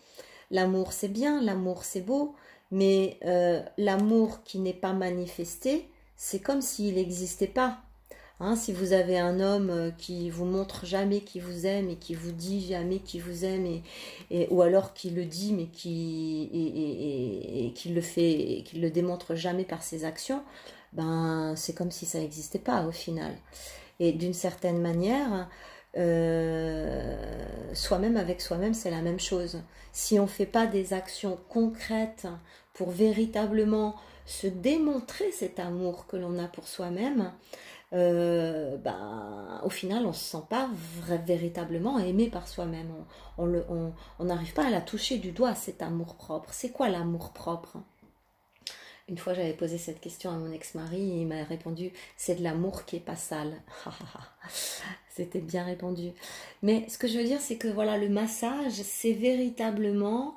L'amour 0.51 0.93
c'est 0.93 1.09
bien, 1.09 1.41
l'amour 1.41 1.85
c'est 1.85 2.01
beau, 2.01 2.35
mais 2.71 3.19
euh, 3.25 3.63
l'amour 3.79 4.43
qui 4.45 4.59
n'est 4.59 4.73
pas 4.73 4.93
manifesté, 4.93 5.89
c'est 6.17 6.41
comme 6.41 6.61
s'il 6.61 6.95
n'existait 6.95 7.47
pas. 7.47 7.81
Hein, 8.43 8.57
si 8.57 8.73
vous 8.73 8.95
avez 8.95 9.19
un 9.19 9.39
homme 9.39 9.69
euh, 9.69 9.91
qui 9.91 10.31
vous 10.31 10.47
montre 10.47 10.87
jamais 10.87 11.21
qu'il 11.21 11.43
vous 11.43 11.67
aime 11.67 11.91
et 11.91 11.97
qui 11.97 12.15
vous 12.15 12.33
dit 12.33 12.67
jamais 12.67 12.99
qu'il 12.99 13.23
vous 13.23 13.45
aime, 13.45 13.67
et, 14.31 14.49
ou 14.51 14.63
alors 14.63 14.95
qui 14.95 15.11
le 15.11 15.27
dit 15.27 15.53
mais 15.53 15.67
qui 15.67 16.49
qui 17.75 17.89
le 17.91 18.01
fait, 18.01 18.63
qui 18.65 18.79
le 18.79 18.91
démontre 18.91 19.35
jamais 19.35 19.65
par 19.65 19.83
ses 19.83 20.05
actions, 20.05 20.43
ben 20.95 21.55
c'est 21.57 21.75
comme 21.75 21.91
si 21.91 22.07
ça 22.07 22.19
n'existait 22.19 22.59
pas 22.59 22.87
au 22.87 22.93
final. 22.93 23.35
Et 24.01 24.13
d'une 24.13 24.35
certaine 24.35 24.81
manière, 24.81 25.49
euh, 25.97 27.45
soi-même 27.75 28.17
avec 28.17 28.41
soi-même, 28.41 28.75
c'est 28.75 28.91
la 28.91 29.03
même 29.03 29.21
chose. 29.21 29.63
Si 29.93 30.19
on 30.19 30.25
ne 30.25 30.29
fait 30.29 30.47
pas 30.47 30.67
des 30.67 30.93
actions 30.93 31.39
concrètes 31.49 32.27
pour 32.73 32.91
véritablement 32.91 33.95
se 34.27 34.47
démontrer 34.47 35.31
cet 35.33 35.59
amour 35.59 36.07
que 36.07 36.17
l'on 36.17 36.39
a 36.39 36.49
pour 36.49 36.67
soi-même, 36.67 37.33
euh, 37.93 38.77
ben, 38.77 39.61
au 39.65 39.71
final, 39.71 40.05
on 40.05 40.09
ne 40.09 40.15
se 40.15 40.25
sent 40.25 40.45
pas 40.49 40.71
véritablement 41.27 41.99
aimé 41.99 42.29
par 42.31 42.47
soi-même. 42.49 42.93
On 43.39 44.25
n'arrive 44.25 44.55
pas 44.55 44.67
à 44.67 44.71
la 44.71 44.81
toucher 44.81 45.19
du 45.19 45.33
doigt, 45.33 45.55
cet 45.55 45.83
amour 45.83 46.15
propre. 46.15 46.51
C'est 46.53 46.71
quoi 46.71 46.89
l'amour 46.89 47.33
propre 47.33 47.79
Une 49.11 49.19
fois, 49.19 49.35
j'avais 49.35 49.55
posé 49.55 49.77
cette 49.77 50.01
question 50.01 50.31
à 50.31 50.37
mon 50.37 50.53
ex-mari, 50.53 51.01
il 51.01 51.27
m'a 51.27 51.43
répondu 51.43 51.91
c'est 52.17 52.37
de 52.37 52.45
l'amour 52.45 52.85
qui 52.85 52.97
est 52.97 53.01
pas 53.01 53.17
sale. 53.17 53.61
C'était 55.09 55.41
bien 55.41 55.65
répondu. 55.65 56.13
Mais 56.63 56.89
ce 56.89 56.97
que 56.97 57.09
je 57.09 57.19
veux 57.19 57.25
dire, 57.25 57.41
c'est 57.41 57.57
que 57.57 57.67
voilà, 57.67 57.99
le 57.99 58.09
massage, 58.09 58.73
c'est 58.73 59.13
véritablement 59.13 60.37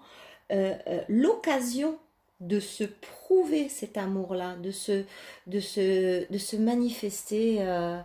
euh, 0.52 0.74
euh, 0.88 1.02
l'occasion 1.08 2.00
de 2.40 2.60
se 2.60 2.84
prouver 2.84 3.70
cet 3.70 3.96
amour-là, 3.96 4.56
de 4.56 4.72
se, 4.72 5.04
de, 5.46 5.60
se, 5.60 6.30
de 6.32 6.38
se 6.40 6.56
manifester 6.56 7.58
euh, 7.62 8.02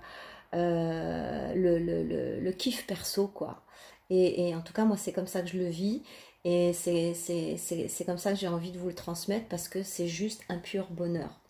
le, 0.52 2.50
kiff 2.52 2.86
perso, 2.86 3.26
quoi. 3.28 3.62
Et, 4.10 4.48
et, 4.48 4.54
en 4.54 4.60
tout 4.60 4.74
cas, 4.74 4.84
moi, 4.84 4.98
c'est 4.98 5.12
comme 5.12 5.26
ça 5.26 5.40
que 5.40 5.48
je 5.48 5.58
le 5.58 5.68
vis. 5.68 6.02
Et 6.44 6.72
c'est 6.72 8.04
comme 8.06 8.18
ça 8.18 8.32
que 8.32 8.38
j'ai 8.38 8.48
envie 8.48 8.70
de 8.70 8.78
vous 8.78 8.88
le 8.88 8.94
transmettre 8.94 9.46
parce 9.48 9.68
que 9.68 9.82
c'est 9.82 10.08
juste 10.08 10.42
un 10.48 10.58
pur 10.58 10.86
bonheur. 10.90 11.40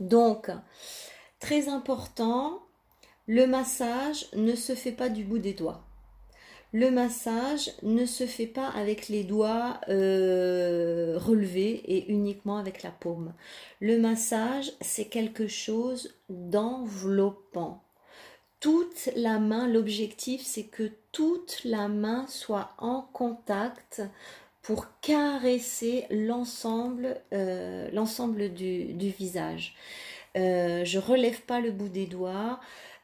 Donc, 0.00 0.50
très 1.40 1.68
important, 1.68 2.62
le 3.26 3.46
massage 3.46 4.26
ne 4.34 4.54
se 4.54 4.74
fait 4.74 4.92
pas 4.92 5.08
du 5.08 5.24
bout 5.24 5.38
des 5.38 5.54
doigts 5.54 5.84
le 6.74 6.90
massage 6.90 7.70
ne 7.84 8.04
se 8.04 8.26
fait 8.26 8.48
pas 8.48 8.68
avec 8.68 9.08
les 9.08 9.22
doigts 9.22 9.80
euh, 9.88 11.16
relevés 11.16 11.80
et 11.86 12.10
uniquement 12.10 12.56
avec 12.56 12.82
la 12.82 12.90
paume. 12.90 13.32
Le 13.80 13.96
massage, 14.00 14.72
c'est 14.80 15.04
quelque 15.04 15.46
chose 15.46 16.12
d'enveloppant. 16.28 17.83
Toute 18.64 19.10
la 19.14 19.40
main, 19.40 19.68
l'objectif, 19.68 20.40
c'est 20.42 20.64
que 20.64 20.90
toute 21.12 21.60
la 21.64 21.86
main 21.86 22.24
soit 22.28 22.70
en 22.78 23.02
contact 23.12 24.00
pour 24.62 24.86
caresser 25.02 26.06
l'ensemble 26.08 27.20
euh, 27.34 27.90
du, 28.48 29.10
visage. 29.10 29.76
Euh, 30.38 30.82
je 30.82 30.98
relève 30.98 31.42
pas 31.42 31.60
le 31.60 31.72
bout 31.72 31.90
des 31.90 32.06
doigts, 32.06 32.58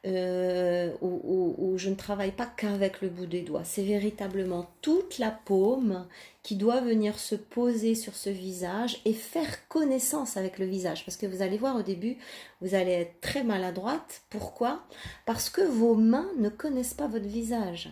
euh, 0.07 0.91
où, 1.01 1.77
je 1.77 1.89
ne 1.89 1.95
travaille 1.95 2.31
pas 2.31 2.47
qu'avec 2.47 3.01
le 3.01 3.09
bout 3.09 3.27
des 3.27 3.41
doigts. 3.41 3.63
C'est 3.63 3.83
véritablement 3.83 4.67
toute 4.81 5.19
la 5.19 5.31
paume 5.31 6.07
qui 6.43 6.55
doit 6.55 6.81
venir 6.81 7.19
se 7.19 7.35
poser 7.35 7.93
sur 7.93 8.15
ce 8.15 8.29
visage 8.29 8.99
et 9.05 9.13
faire 9.13 9.67
connaissance 9.67 10.37
avec 10.37 10.57
le 10.57 10.65
visage. 10.65 11.05
Parce 11.05 11.17
que 11.17 11.27
vous 11.27 11.41
allez 11.41 11.57
voir 11.57 11.75
au 11.75 11.83
début, 11.83 12.17
vous 12.61 12.73
allez 12.73 12.91
être 12.91 13.21
très 13.21 13.43
maladroite. 13.43 14.23
Pourquoi? 14.29 14.83
Parce 15.25 15.49
que 15.49 15.61
vos 15.61 15.95
mains 15.95 16.29
ne 16.39 16.49
connaissent 16.49 16.95
pas 16.95 17.07
votre 17.07 17.27
visage. 17.27 17.89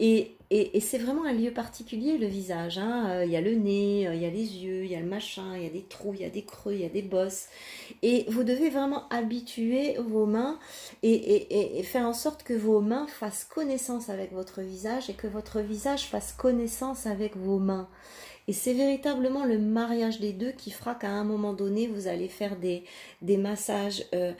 Et, 0.00 0.36
c'est 0.80 0.98
vraiment 0.98 1.24
un 1.24 1.32
lieu 1.32 1.50
particulier, 1.50 2.16
le 2.16 2.26
visage. 2.26 2.78
Hein. 2.78 3.08
Euh, 3.08 3.24
il 3.24 3.30
y 3.32 3.36
a 3.36 3.40
le 3.40 3.54
nez, 3.54 4.06
euh, 4.06 4.14
il 4.14 4.22
y 4.22 4.26
a 4.26 4.30
les 4.30 4.56
yeux, 4.58 4.84
il 4.84 4.90
y 4.90 4.94
a 4.94 5.00
le 5.00 5.06
machin, 5.06 5.56
il 5.56 5.64
y 5.64 5.66
a 5.66 5.70
des 5.70 5.82
trous, 5.82 6.14
il 6.14 6.20
y 6.20 6.24
a 6.24 6.30
des 6.30 6.44
creux, 6.44 6.74
il 6.74 6.80
y 6.80 6.84
a 6.84 6.88
des 6.88 7.02
bosses. 7.02 7.46
Et 8.02 8.24
vous 8.28 8.44
devez 8.44 8.70
vraiment 8.70 9.08
habituer 9.08 9.96
vos 9.98 10.26
mains 10.26 10.58
et, 11.02 11.82
faire 11.82 12.06
en 12.06 12.12
sorte 12.12 12.44
que 12.44 12.54
vos 12.54 12.80
mains 12.80 13.06
fassent 13.08 13.44
connaissance 13.44 14.08
avec 14.10 14.32
votre 14.32 14.60
visage 14.60 15.10
et 15.10 15.14
que 15.14 15.26
votre 15.26 15.60
visage 15.60 16.06
fasse 16.06 16.32
connaissance 16.32 17.06
avec 17.06 17.36
vos 17.36 17.58
mains. 17.58 17.88
Et 18.46 18.52
c'est 18.52 18.74
véritablement 18.74 19.44
le 19.44 19.58
mariage 19.58 20.20
des 20.20 20.32
deux 20.32 20.52
qui 20.52 20.70
fera 20.70 20.94
qu'à 20.94 21.10
un 21.10 21.24
moment 21.24 21.54
donné, 21.54 21.86
vous 21.88 22.06
allez 22.06 22.28
faire 22.28 22.56
des, 22.56 22.84
massages 23.22 24.04
euh, 24.14 24.32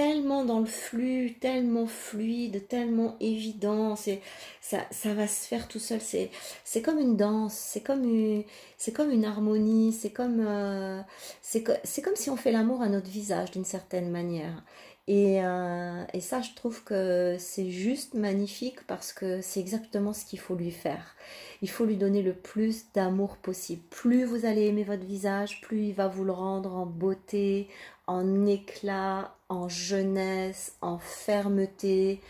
tellement 0.00 0.46
dans 0.46 0.60
le 0.60 0.64
flux, 0.64 1.34
tellement 1.42 1.86
fluide, 1.86 2.66
tellement 2.68 3.16
évident, 3.20 3.96
c'est 3.96 4.22
ça, 4.62 4.78
ça 4.90 5.12
va 5.12 5.26
se 5.28 5.46
faire 5.46 5.68
tout 5.68 5.78
seul. 5.78 6.00
C'est 6.00 6.30
c'est 6.64 6.80
comme 6.80 6.98
une 6.98 7.18
danse, 7.18 7.52
c'est 7.52 7.82
comme 7.82 8.04
une 8.04 8.44
c'est 8.78 8.92
comme 8.92 9.10
une 9.10 9.26
harmonie, 9.26 9.92
c'est 9.92 10.08
comme 10.08 10.40
euh, 10.40 11.02
c'est 11.42 11.62
comme 12.02 12.16
si 12.16 12.30
on 12.30 12.36
fait 12.36 12.50
l'amour 12.50 12.80
à 12.80 12.88
notre 12.88 13.10
visage 13.10 13.50
d'une 13.50 13.66
certaine 13.66 14.10
manière. 14.10 14.64
Et, 15.06 15.44
euh, 15.44 16.04
et 16.14 16.20
ça, 16.20 16.40
je 16.40 16.54
trouve 16.54 16.82
que 16.84 17.36
c'est 17.38 17.70
juste 17.70 18.14
magnifique 18.14 18.86
parce 18.86 19.12
que 19.12 19.40
c'est 19.42 19.60
exactement 19.60 20.12
ce 20.14 20.24
qu'il 20.24 20.38
faut 20.38 20.54
lui 20.54 20.70
faire. 20.70 21.16
Il 21.62 21.68
faut 21.68 21.84
lui 21.84 21.96
donner 21.96 22.22
le 22.22 22.32
plus 22.32 22.92
d'amour 22.94 23.36
possible. 23.36 23.82
Plus 23.90 24.24
vous 24.24 24.46
allez 24.46 24.66
aimer 24.66 24.84
votre 24.84 25.04
visage, 25.04 25.60
plus 25.62 25.88
il 25.88 25.94
va 25.94 26.06
vous 26.08 26.24
le 26.24 26.32
rendre 26.32 26.74
en 26.76 26.86
beauté, 26.86 27.68
en 28.06 28.46
éclat, 28.46 29.34
en 29.50 29.68
jeunesse, 29.68 30.72
en 30.80 30.98
fermeté. 30.98 32.20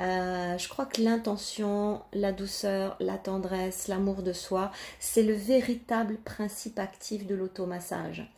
Euh, 0.00 0.56
je 0.56 0.68
crois 0.68 0.86
que 0.86 1.02
l'intention, 1.02 2.02
la 2.12 2.30
douceur, 2.30 2.96
la 3.00 3.18
tendresse, 3.18 3.88
l'amour 3.88 4.22
de 4.22 4.32
soi, 4.32 4.70
c'est 5.00 5.24
le 5.24 5.32
véritable 5.32 6.18
principe 6.18 6.78
actif 6.78 7.26
de 7.26 7.34
l'automassage. 7.34 8.30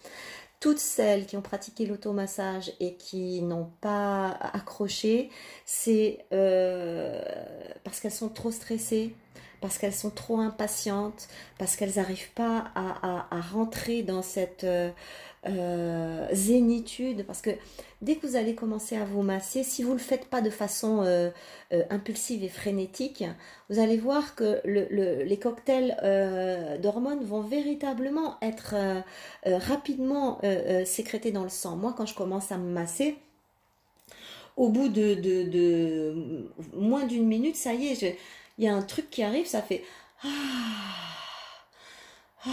Toutes 0.58 0.78
celles 0.78 1.26
qui 1.26 1.36
ont 1.36 1.42
pratiqué 1.42 1.86
l'automassage 1.86 2.72
et 2.80 2.94
qui 2.94 3.42
n'ont 3.42 3.70
pas 3.80 4.30
accroché, 4.30 5.30
c'est 5.64 6.24
euh, 6.32 7.22
parce 7.84 8.00
qu'elles 8.00 8.10
sont 8.10 8.28
trop 8.28 8.50
stressées, 8.50 9.14
parce 9.60 9.78
qu'elles 9.78 9.94
sont 9.94 10.10
trop 10.10 10.38
impatientes, 10.38 11.28
parce 11.58 11.76
qu'elles 11.76 11.96
n'arrivent 11.96 12.32
pas 12.32 12.70
à, 12.74 13.40
rentrer 13.52 14.02
dans 14.02 14.22
cette, 14.22 14.64
euh, 14.64 14.90
euh, 15.46 16.28
zénitude, 16.32 17.24
parce 17.24 17.40
que 17.40 17.48
dès 18.02 18.16
que 18.16 18.26
vous 18.26 18.36
allez 18.36 18.54
commencer 18.54 18.96
à 18.96 19.04
vous 19.04 19.22
masser, 19.22 19.62
si 19.62 19.82
vous 19.82 19.90
ne 19.90 19.94
le 19.94 20.00
faites 20.00 20.26
pas 20.26 20.42
de 20.42 20.50
façon 20.50 21.02
euh, 21.02 21.30
euh, 21.72 21.82
impulsive 21.88 22.44
et 22.44 22.50
frénétique, 22.50 23.24
vous 23.70 23.78
allez 23.78 23.96
voir 23.96 24.34
que 24.34 24.60
les 24.64 25.38
cocktails 25.38 25.96
d'hormones 26.82 27.24
vont 27.24 27.40
véritablement 27.40 28.36
être 28.42 28.74
rapidement 29.46 30.40
sécrétés 30.84 31.32
dans 31.32 31.44
le 31.44 31.48
sang. 31.48 31.76
Moi, 31.76 31.94
quand 31.96 32.06
je 32.06 32.14
commence 32.14 32.52
à 32.52 32.58
me 32.58 32.70
masser, 32.70 33.16
au 34.58 34.68
bout 34.68 34.88
de, 34.88 36.48
moins 36.74 37.06
d'une 37.06 37.26
minute, 37.26 37.56
ça 37.56 37.72
y 37.72 37.86
est, 37.86 38.18
il 38.58 38.64
y 38.64 38.68
a 38.68 38.74
un 38.74 38.82
truc 38.82 39.08
qui 39.10 39.22
arrive, 39.22 39.46
ça 39.46 39.62
fait... 39.62 39.84
Ah, 40.22 40.28
ah, 42.46 42.50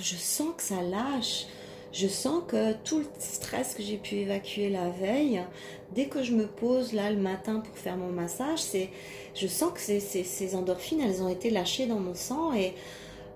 je 0.00 0.14
sens 0.14 0.54
que 0.56 0.62
ça 0.62 0.80
lâche. 0.82 1.46
Je 1.92 2.06
sens 2.06 2.42
que 2.46 2.72
tout 2.84 2.98
le 2.98 3.06
stress 3.18 3.74
que 3.74 3.82
j'ai 3.82 3.96
pu 3.96 4.16
évacuer 4.16 4.70
la 4.70 4.90
veille, 4.90 5.42
dès 5.94 6.06
que 6.06 6.22
je 6.22 6.34
me 6.34 6.46
pose 6.46 6.92
là 6.92 7.10
le 7.10 7.18
matin 7.18 7.60
pour 7.60 7.76
faire 7.76 7.96
mon 7.96 8.12
massage, 8.12 8.60
c'est, 8.60 8.90
je 9.34 9.46
sens 9.46 9.72
que 9.72 9.80
ces, 9.80 10.54
endorphines, 10.54 11.00
elles 11.00 11.22
ont 11.22 11.28
été 11.28 11.50
lâchées 11.50 11.86
dans 11.86 11.98
mon 11.98 12.14
sang 12.14 12.52
et 12.54 12.74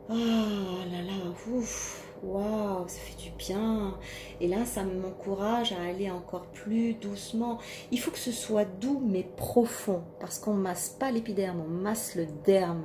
oh 0.08 0.14
là 0.14 1.02
là, 1.02 1.34
ouf, 1.52 2.03
waouh, 2.26 2.88
ça 2.88 2.98
fait 2.98 3.22
du 3.22 3.30
bien. 3.36 3.96
Et 4.40 4.48
là, 4.48 4.64
ça 4.64 4.84
m'encourage 4.84 5.72
à 5.72 5.82
aller 5.82 6.10
encore 6.10 6.46
plus 6.46 6.94
doucement. 6.94 7.58
Il 7.90 8.00
faut 8.00 8.10
que 8.10 8.18
ce 8.18 8.32
soit 8.32 8.64
doux 8.64 9.02
mais 9.04 9.26
profond, 9.36 10.02
parce 10.20 10.38
qu'on 10.38 10.54
masse 10.54 10.88
pas 10.88 11.10
l'épiderme, 11.10 11.62
on 11.66 11.68
masse 11.68 12.14
le 12.14 12.26
derme. 12.44 12.84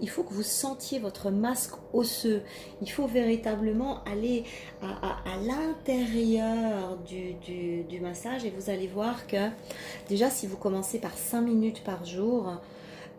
Il 0.00 0.08
faut, 0.08 0.22
que 0.22 0.32
vous 0.32 0.42
sentiez 0.42 0.98
votre 0.98 1.30
masque 1.30 1.74
osseux. 1.92 2.42
Il 2.80 2.90
faut 2.90 3.06
véritablement 3.06 4.04
aller 4.04 4.44
à, 4.80 5.36
l'intérieur 5.44 6.98
du, 6.98 7.34
du 7.84 8.00
massage 8.00 8.44
et 8.44 8.50
vous 8.50 8.70
allez 8.70 8.86
voir 8.86 9.26
que 9.26 9.48
déjà, 10.08 10.30
si 10.30 10.46
vous 10.46 10.56
commencez 10.56 10.98
par 10.98 11.16
5 11.16 11.40
minutes 11.40 11.82
par 11.82 12.04
jour, 12.04 12.60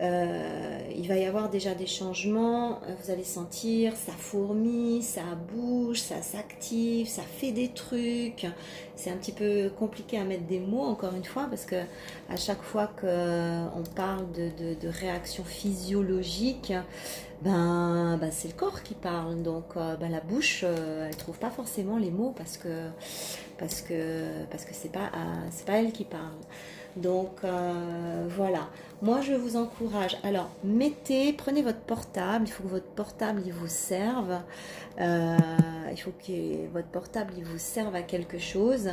euh, 0.01 0.79
il 0.95 1.07
va 1.07 1.15
y 1.15 1.25
avoir 1.25 1.49
déjà 1.49 1.75
des 1.75 1.85
changements, 1.85 2.81
euh, 2.83 2.95
vous 3.01 3.11
allez 3.11 3.23
sentir, 3.23 3.95
ça 3.95 4.11
fourmille, 4.11 5.03
ça 5.03 5.21
bouge, 5.53 6.01
ça 6.01 6.21
s'active, 6.21 7.07
ça 7.07 7.21
fait 7.21 7.51
des 7.51 7.69
trucs. 7.69 8.47
C'est 8.95 9.11
un 9.11 9.17
petit 9.17 9.31
peu 9.31 9.69
compliqué 9.77 10.17
à 10.17 10.23
mettre 10.23 10.45
des 10.45 10.59
mots 10.59 10.83
encore 10.83 11.13
une 11.15 11.23
fois 11.23 11.45
parce 11.49 11.65
que 11.65 11.75
à 12.29 12.37
chaque 12.37 12.61
fois 12.63 12.87
qu'on 12.99 13.83
parle 13.95 14.31
de, 14.31 14.49
de, 14.79 14.87
réaction 14.87 15.43
physiologique, 15.43 16.73
ben, 17.41 18.17
ben, 18.19 18.31
c'est 18.31 18.47
le 18.47 18.53
corps 18.55 18.83
qui 18.83 18.95
parle. 18.95 19.43
Donc 19.43 19.77
euh, 19.77 19.95
ben, 19.97 20.11
la 20.11 20.21
bouche, 20.21 20.63
elle 20.63 21.15
trouve 21.17 21.37
pas 21.37 21.51
forcément 21.51 21.97
les 21.97 22.11
mots 22.11 22.33
parce 22.35 22.57
que 22.57 22.89
parce 23.59 23.81
que 23.81 24.37
c'est 24.71 24.91
pas 24.91 25.11
elle 25.67 25.91
qui 25.91 26.05
parle. 26.05 26.39
Donc 26.95 27.41
voilà. 28.29 28.69
Moi, 29.03 29.19
je 29.19 29.33
vous 29.33 29.57
encourage. 29.57 30.15
Alors, 30.23 30.49
mettez, 30.63 31.33
prenez 31.33 31.61
votre 31.61 31.81
portable. 31.81 32.45
Il 32.47 32.51
faut 32.51 32.63
que 32.63 32.69
votre 32.69 32.87
portable 32.87 33.41
il 33.45 33.51
vous 33.51 33.67
serve. 33.67 34.39
Euh, 35.01 35.37
il 35.91 35.97
faut 35.97 36.13
que 36.25 36.71
votre 36.71 36.87
portable 36.87 37.33
il 37.37 37.43
vous 37.43 37.57
serve 37.57 37.93
à 37.95 38.01
quelque 38.01 38.39
chose. 38.39 38.91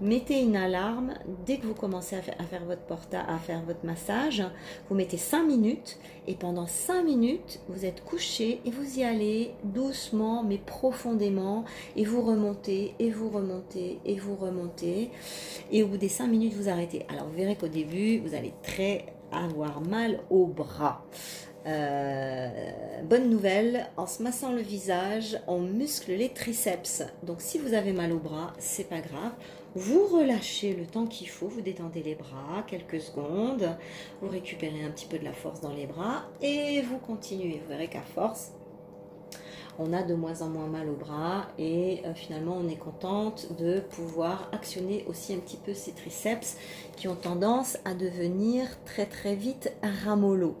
Mettez 0.00 0.42
une 0.42 0.56
alarme 0.56 1.14
dès 1.46 1.58
que 1.58 1.66
vous 1.68 1.74
commencez 1.74 2.16
à 2.16 2.22
faire, 2.22 2.64
votre 2.64 2.82
portable, 2.82 3.30
à 3.30 3.38
faire 3.38 3.62
votre 3.62 3.86
massage. 3.86 4.42
Vous 4.88 4.96
mettez 4.96 5.16
5 5.16 5.44
minutes 5.44 5.96
et 6.26 6.34
pendant 6.34 6.66
5 6.66 7.04
minutes, 7.04 7.60
vous 7.68 7.84
êtes 7.84 8.02
couché 8.02 8.60
et 8.64 8.70
vous 8.72 8.98
y 8.98 9.04
allez 9.04 9.52
doucement 9.62 10.42
mais 10.42 10.58
profondément 10.58 11.64
et 11.94 12.04
vous 12.04 12.22
remontez 12.22 12.96
et 12.98 13.10
vous 13.10 13.30
remontez 13.30 14.00
et 14.04 14.18
vous 14.18 14.34
remontez. 14.34 15.12
Et 15.70 15.84
au 15.84 15.86
bout 15.86 15.98
des 15.98 16.08
5 16.08 16.26
minutes, 16.26 16.54
vous 16.54 16.68
arrêtez. 16.68 17.06
Alors, 17.08 17.28
vous 17.28 17.36
verrez 17.36 17.54
qu'au 17.54 17.68
début, 17.68 18.18
vous 18.18 18.34
allez 18.34 18.52
très 18.64 19.06
avoir 19.32 19.80
mal 19.80 20.20
au 20.30 20.46
bras. 20.46 21.04
Euh, 21.64 22.48
bonne 23.04 23.30
nouvelle, 23.30 23.86
en 23.96 24.06
se 24.06 24.22
massant 24.22 24.52
le 24.52 24.62
visage, 24.62 25.38
on 25.46 25.60
muscle 25.60 26.12
les 26.12 26.30
triceps. 26.30 27.04
Donc 27.22 27.40
si 27.40 27.58
vous 27.58 27.74
avez 27.74 27.92
mal 27.92 28.12
au 28.12 28.18
bras, 28.18 28.52
c'est 28.58 28.88
pas 28.88 29.00
grave. 29.00 29.32
Vous 29.74 30.06
relâchez 30.06 30.74
le 30.74 30.86
temps 30.86 31.06
qu'il 31.06 31.28
faut, 31.28 31.48
vous 31.48 31.60
détendez 31.60 32.02
les 32.02 32.14
bras 32.14 32.62
quelques 32.66 33.00
secondes, 33.00 33.76
vous 34.20 34.28
récupérez 34.28 34.84
un 34.84 34.90
petit 34.90 35.06
peu 35.06 35.18
de 35.18 35.24
la 35.24 35.32
force 35.32 35.60
dans 35.60 35.72
les 35.72 35.86
bras 35.86 36.24
et 36.42 36.82
vous 36.82 36.98
continuez. 36.98 37.60
Vous 37.62 37.70
verrez 37.70 37.88
qu'à 37.88 38.02
force, 38.02 38.52
on 39.78 39.92
a 39.92 40.02
de 40.02 40.14
moins 40.14 40.42
en 40.42 40.48
moins 40.48 40.66
mal 40.66 40.88
au 40.88 40.94
bras 40.94 41.48
et 41.58 42.02
euh, 42.04 42.14
finalement 42.14 42.56
on 42.58 42.68
est 42.68 42.76
contente 42.76 43.48
de 43.58 43.80
pouvoir 43.80 44.48
actionner 44.52 45.04
aussi 45.08 45.34
un 45.34 45.38
petit 45.38 45.56
peu 45.56 45.74
ces 45.74 45.92
triceps 45.92 46.56
qui 46.96 47.08
ont 47.08 47.16
tendance 47.16 47.78
à 47.84 47.94
devenir 47.94 48.66
très 48.84 49.06
très 49.06 49.34
vite 49.34 49.72
ramollo. 50.04 50.56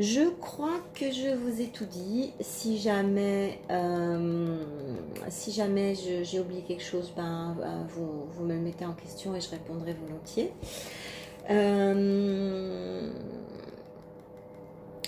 Je 0.00 0.28
crois 0.40 0.80
que 0.94 1.12
je 1.12 1.34
vous 1.36 1.60
ai 1.60 1.66
tout 1.68 1.84
dit. 1.84 2.32
Si 2.40 2.78
jamais, 2.78 3.60
euh, 3.70 4.58
si 5.28 5.52
jamais 5.52 5.94
j'ai 5.94 6.40
oublié 6.40 6.62
quelque 6.62 6.82
chose, 6.82 7.12
ben, 7.16 7.56
euh, 7.60 7.82
vous, 7.90 8.24
vous, 8.34 8.44
me 8.44 8.54
le 8.54 8.60
mettez 8.60 8.84
en 8.84 8.94
question 8.94 9.36
et 9.36 9.40
je 9.40 9.50
répondrai 9.50 9.94
volontiers. 9.94 10.52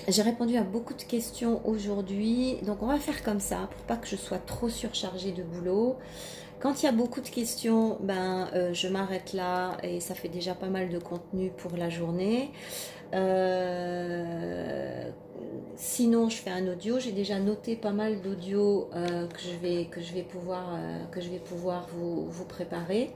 J'ai 0.09 0.23
répondu 0.23 0.57
à 0.57 0.63
beaucoup 0.63 0.95
de 0.95 1.03
questions 1.03 1.61
aujourd'hui, 1.67 2.59
donc 2.63 2.81
on 2.81 2.87
va 2.87 2.99
faire 2.99 3.25
comme 3.25 3.41
ça 3.41 3.69
pour 3.73 3.83
pas 3.87 3.97
que 3.97 4.07
je 4.07 4.15
sois 4.15 4.39
trop 4.39 4.69
surchargée 4.69 5.33
de 5.33 5.43
boulot. 5.43 5.97
Quand 6.61 6.81
il 6.81 6.87
y 6.87 6.89
a 6.89 6.93
beaucoup 6.93 7.21
de 7.21 7.29
questions, 7.29 7.99
ben, 8.01 8.49
euh, 8.55 8.73
je 8.73 8.87
m'arrête 8.87 9.33
là 9.33 9.77
et 9.83 9.99
ça 9.99 10.15
fait 10.15 10.29
déjà 10.29 10.55
pas 10.55 10.69
mal 10.69 10.91
de 10.91 10.99
contenu 11.01 11.51
pour 11.57 11.77
la 11.77 11.91
journée. 11.91 12.53
Euh, 13.15 15.11
sinon, 15.75 16.29
je 16.29 16.37
fais 16.37 16.51
un 16.51 16.69
audio. 16.69 17.01
J'ai 17.01 17.13
déjà 17.13 17.41
noté 17.41 17.75
pas 17.75 17.93
mal 17.93 18.21
d'audio 18.21 18.89
euh, 18.95 19.27
que 19.27 19.41
je 19.41 19.57
vais 19.57 19.87
que 19.87 20.01
je 20.01 20.15
vais 20.15 20.23
pouvoir 20.23 20.79
que 21.11 21.21
je 21.21 21.31
vais 21.31 21.41
pouvoir 21.41 21.89
vous, 21.93 22.31
vous 22.31 22.45
préparer. 22.45 23.11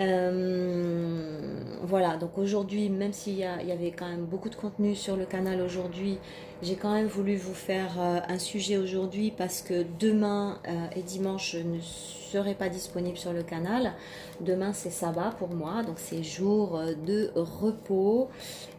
Euh, 0.00 1.40
voilà, 1.82 2.16
donc 2.16 2.38
aujourd'hui, 2.38 2.88
même 2.88 3.12
s'il 3.12 3.36
y, 3.36 3.44
avait 3.44 3.90
quand 3.90 4.08
même 4.08 4.24
beaucoup 4.24 4.48
de 4.48 4.54
contenu 4.54 4.94
sur 4.94 5.16
le 5.16 5.26
canal 5.26 5.60
aujourd'hui, 5.60 6.18
j'ai 6.62 6.76
quand 6.76 6.94
même 6.94 7.06
voulu 7.06 7.36
vous 7.36 7.54
faire 7.54 8.00
euh, 8.00 8.20
un 8.28 8.38
sujet 8.38 8.76
aujourd'hui 8.78 9.30
parce 9.30 9.60
que 9.60 9.84
demain 9.98 10.58
euh, 10.68 10.86
et 10.96 11.02
dimanche, 11.02 11.52
je 11.52 11.58
ne 11.58 11.80
serai 11.80 12.54
pas 12.54 12.68
disponible 12.70 13.18
sur 13.18 13.32
le 13.32 13.42
canal. 13.42 13.92
Demain, 14.40 14.72
c'est 14.72 14.90
sabbat 14.90 15.34
pour 15.38 15.50
moi, 15.50 15.82
donc 15.82 15.96
c'est 15.98 16.22
jour 16.22 16.80
de 17.06 17.30
repos 17.34 18.28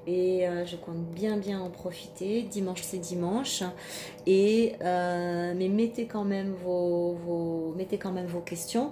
et 0.07 0.45
je 0.65 0.75
compte 0.77 1.03
bien 1.13 1.37
bien 1.37 1.59
en 1.59 1.69
profiter. 1.69 2.43
Dimanche, 2.43 2.81
c'est 2.81 2.97
dimanche. 2.97 3.61
Et, 4.25 4.73
mais 4.81 5.67
mettez 5.67 6.07
quand 6.07 6.23
même 6.23 6.53
vos 6.63 7.75
questions. 8.43 8.91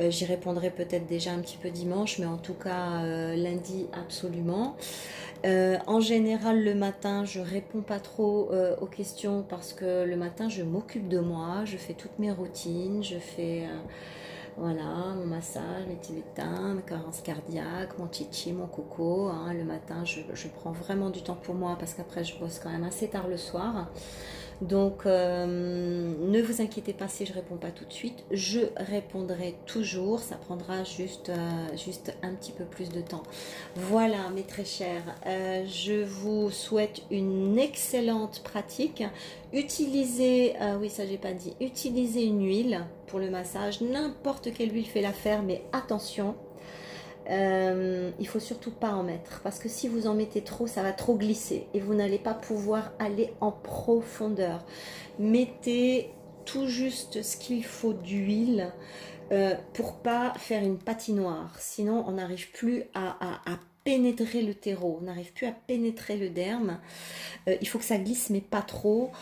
Euh, 0.00 0.10
j'y 0.10 0.24
répondrai 0.24 0.70
peut-être 0.70 1.06
déjà 1.06 1.32
un 1.32 1.40
petit 1.40 1.56
peu 1.56 1.70
dimanche, 1.70 2.18
mais 2.18 2.26
en 2.26 2.36
tout 2.36 2.54
cas 2.54 3.02
euh, 3.02 3.34
lundi 3.34 3.86
absolument. 3.92 4.76
Euh, 5.44 5.76
en 5.86 6.00
général, 6.00 6.64
le 6.64 6.74
matin, 6.74 7.24
je 7.24 7.40
réponds 7.40 7.82
pas 7.82 8.00
trop 8.00 8.50
aux 8.80 8.86
questions 8.86 9.44
parce 9.48 9.72
que 9.72 10.04
le 10.04 10.16
matin, 10.16 10.48
je 10.48 10.62
m'occupe 10.62 11.08
de 11.08 11.18
moi, 11.18 11.64
je 11.64 11.76
fais 11.76 11.94
toutes 11.94 12.18
mes 12.18 12.30
routines, 12.30 13.02
je 13.02 13.18
fais 13.18 13.64
voilà, 14.56 15.14
mon 15.16 15.26
massage, 15.26 15.86
mes 15.88 15.96
tibétains, 15.96 16.74
ma 16.74 16.82
carence 16.82 17.20
cardiaque, 17.20 17.96
mon 17.98 18.10
chichi, 18.10 18.52
mon 18.52 18.66
coco. 18.66 19.28
Hein. 19.28 19.54
le 19.54 19.62
matin, 19.62 20.04
je, 20.04 20.20
je, 20.34 20.48
prends 20.48 20.72
vraiment 20.72 21.10
du 21.10 21.22
temps 21.22 21.38
pour 21.40 21.54
moi 21.54 21.76
parce 21.78 21.94
qu'après, 21.94 22.24
je 22.24 22.36
bosse 22.38 22.58
quand 22.60 22.70
même 22.70 22.84
assez 22.84 23.06
tard 23.08 23.28
le 23.28 23.36
soir. 23.36 23.88
Donc, 24.60 25.06
euh, 25.06 25.46
ne 25.46 26.42
vous 26.42 26.60
inquiétez 26.60 26.92
pas 26.92 27.06
si 27.06 27.24
je 27.24 27.32
réponds 27.32 27.56
pas 27.56 27.70
tout 27.70 27.84
de 27.84 27.92
suite. 27.92 28.24
Je 28.30 28.60
répondrai 28.76 29.54
toujours. 29.66 30.18
Ça 30.18 30.36
prendra 30.36 30.84
juste, 30.84 31.30
euh, 31.30 32.14
un 32.22 32.34
petit 32.34 32.52
peu 32.52 32.64
plus 32.64 32.88
de 32.90 33.00
temps. 33.00 33.22
Voilà, 33.76 34.30
mes 34.34 34.42
très 34.42 34.64
chers. 34.64 35.04
Euh, 35.26 35.64
je 35.66 36.02
vous 36.04 36.50
souhaite 36.50 37.02
une 37.10 37.58
excellente 37.58 38.40
pratique. 38.42 39.04
Utilisez, 39.52 40.54
oui, 40.80 40.90
ça 40.90 41.06
j'ai 41.06 41.18
pas 41.18 41.32
dit. 41.32 41.54
Utilisez 41.60 42.24
une 42.24 42.44
huile 42.44 42.84
pour 43.06 43.18
le 43.18 43.30
massage. 43.30 43.80
N'importe 43.80 44.52
quelle 44.52 44.74
huile 44.74 44.86
fait 44.86 45.00
l'affaire, 45.00 45.42
mais 45.42 45.62
attention 45.72 46.34
euh, 47.30 48.10
il 48.18 48.26
faut 48.26 48.40
surtout 48.40 48.70
pas 48.70 48.90
en 48.90 49.02
mettre 49.02 49.40
parce 49.42 49.58
que 49.58 49.68
si 49.68 49.88
vous 49.88 50.06
en 50.06 50.14
mettez 50.14 50.42
trop, 50.42 50.66
ça 50.66 50.82
va 50.82 50.92
trop 50.92 51.14
glisser 51.14 51.66
et 51.74 51.80
vous 51.80 51.94
n'allez 51.94 52.18
pas 52.18 52.34
pouvoir 52.34 52.92
aller 52.98 53.34
en 53.40 53.52
profondeur. 53.52 54.64
Mettez 55.18 56.10
tout 56.44 56.66
juste 56.66 57.22
ce 57.22 57.36
qu'il 57.36 57.64
faut 57.64 57.92
d'huile 57.92 58.72
euh, 59.30 59.54
pour 59.74 59.98
pas 59.98 60.32
faire 60.38 60.62
une 60.62 60.78
patinoire. 60.78 61.54
Sinon, 61.58 62.04
on 62.06 62.12
n'arrive 62.12 62.50
plus 62.52 62.84
à, 62.94 63.38
pénétrer 63.88 64.42
le 64.42 64.52
terreau, 64.52 64.98
on 65.00 65.04
n'arrive 65.06 65.32
plus 65.32 65.46
à 65.46 65.52
pénétrer 65.52 66.18
le 66.18 66.28
derme. 66.28 66.78
Euh, 67.48 67.56
il 67.62 67.66
faut 67.66 67.78
que 67.78 67.86
ça 67.86 67.96
glisse, 67.96 68.28
mais 68.28 68.42
pas 68.42 68.60
trop. 68.60 69.12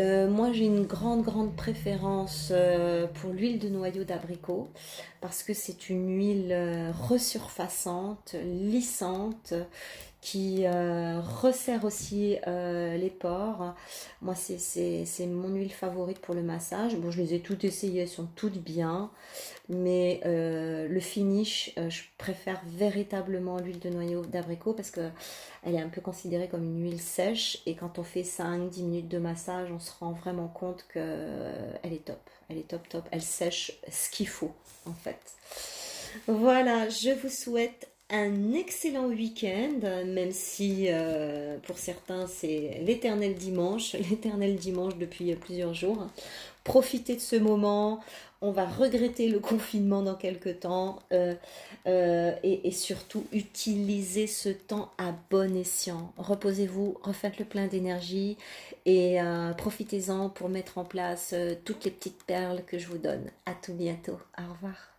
Euh, 0.00 0.28
moi, 0.28 0.50
j'ai 0.52 0.64
une 0.64 0.84
grande, 0.84 1.22
grande 1.22 1.54
préférence 1.54 2.48
euh, 2.50 3.06
pour 3.06 3.30
l'huile 3.30 3.60
de 3.60 3.68
noyau 3.68 4.02
d'abricot 4.02 4.68
parce 5.20 5.44
que 5.44 5.54
c'est 5.54 5.90
une 5.90 6.18
huile 6.18 6.92
resurfaçante, 7.08 8.34
lissante, 8.44 9.54
qui 10.26 10.66
euh, 10.66 11.20
resserre 11.20 11.84
aussi 11.84 12.36
euh, 12.48 12.96
les 12.96 13.10
pores. 13.10 13.76
Moi, 14.22 14.34
c'est 14.34 15.06
mon 15.20 15.54
huile 15.54 15.70
favorite 15.70 16.18
pour 16.18 16.34
le 16.34 16.42
massage. 16.42 16.96
Bon, 16.96 17.12
je 17.12 17.22
les 17.22 17.34
ai 17.34 17.40
toutes 17.40 17.62
essayées, 17.62 18.02
elles 18.02 18.08
sont 18.08 18.26
toutes 18.34 18.58
bien. 18.58 19.12
Mais 19.68 20.20
euh, 20.26 20.88
le 20.88 20.98
finish, 20.98 21.72
je 21.76 22.02
préfère 22.18 22.60
véritablement 22.66 23.60
l'huile 23.60 23.78
de 23.78 23.88
noyau 23.88 24.22
d'abricot 24.22 24.72
parce 24.72 24.90
que 24.90 25.10
elle 25.62 25.76
est 25.76 25.80
un 25.80 25.88
peu 25.88 26.00
considérée 26.00 26.48
comme 26.48 26.64
une 26.64 26.82
huile 26.82 27.00
sèche. 27.00 27.58
Et 27.64 27.76
quand 27.76 28.00
on 28.00 28.02
fait 28.02 28.22
5-10 28.22 28.82
minutes 28.82 29.08
de 29.08 29.18
massage, 29.18 29.70
on 29.70 29.78
se 29.78 29.92
rend 30.00 30.10
vraiment 30.10 30.48
compte 30.48 30.84
qu'elle 30.92 31.78
est 31.84 32.04
top. 32.04 32.18
Elle 32.48 32.58
est 32.58 32.68
top, 32.68 32.88
top. 32.88 33.04
Elle 33.12 33.22
sèche 33.22 33.78
ce 33.88 34.10
qu'il 34.10 34.26
faut, 34.26 34.52
en 34.86 34.94
fait. 34.94 35.20
Voilà, 36.26 36.88
je 36.88 37.10
vous 37.10 37.28
souhaite 37.28 37.88
un 38.10 38.52
excellent 38.52 39.06
week-end, 39.06 39.80
même 40.06 40.30
si 40.30 40.86
euh, 40.88 41.58
pour 41.64 41.78
certains 41.78 42.26
c'est 42.26 42.80
l'éternel 42.82 43.34
dimanche, 43.34 43.92
l'éternel 44.10 44.56
dimanche 44.56 44.96
depuis 44.96 45.34
plusieurs 45.34 45.74
jours. 45.74 46.06
Profitez 46.62 47.16
de 47.16 47.20
ce 47.20 47.36
moment, 47.36 48.00
on 48.40 48.50
va 48.50 48.66
regretter 48.66 49.28
le 49.28 49.38
confinement 49.40 50.02
dans 50.02 50.14
quelques 50.14 50.60
temps 50.60 51.00
euh, 51.12 51.34
euh, 51.86 52.32
et, 52.42 52.68
et, 52.68 52.72
surtout 52.72 53.24
utilisez 53.32 54.26
ce 54.26 54.48
temps 54.48 54.92
à 54.98 55.12
bon 55.30 55.56
escient. 55.56 56.12
Reposez-vous, 56.16 56.98
refaites 57.02 57.38
le 57.38 57.44
plein 57.44 57.66
d'énergie 57.66 58.36
et 58.84 59.18
profitez-en 59.58 60.28
pour 60.28 60.48
mettre 60.48 60.78
en 60.78 60.84
place 60.84 61.34
toutes 61.64 61.84
les 61.84 61.90
petites 61.90 62.22
perles 62.24 62.62
que 62.66 62.78
je 62.78 62.86
vous 62.86 62.98
donne. 62.98 63.30
À 63.46 63.54
tout 63.54 63.74
bientôt. 63.74 64.18
Au 64.38 64.52
revoir. 64.52 64.95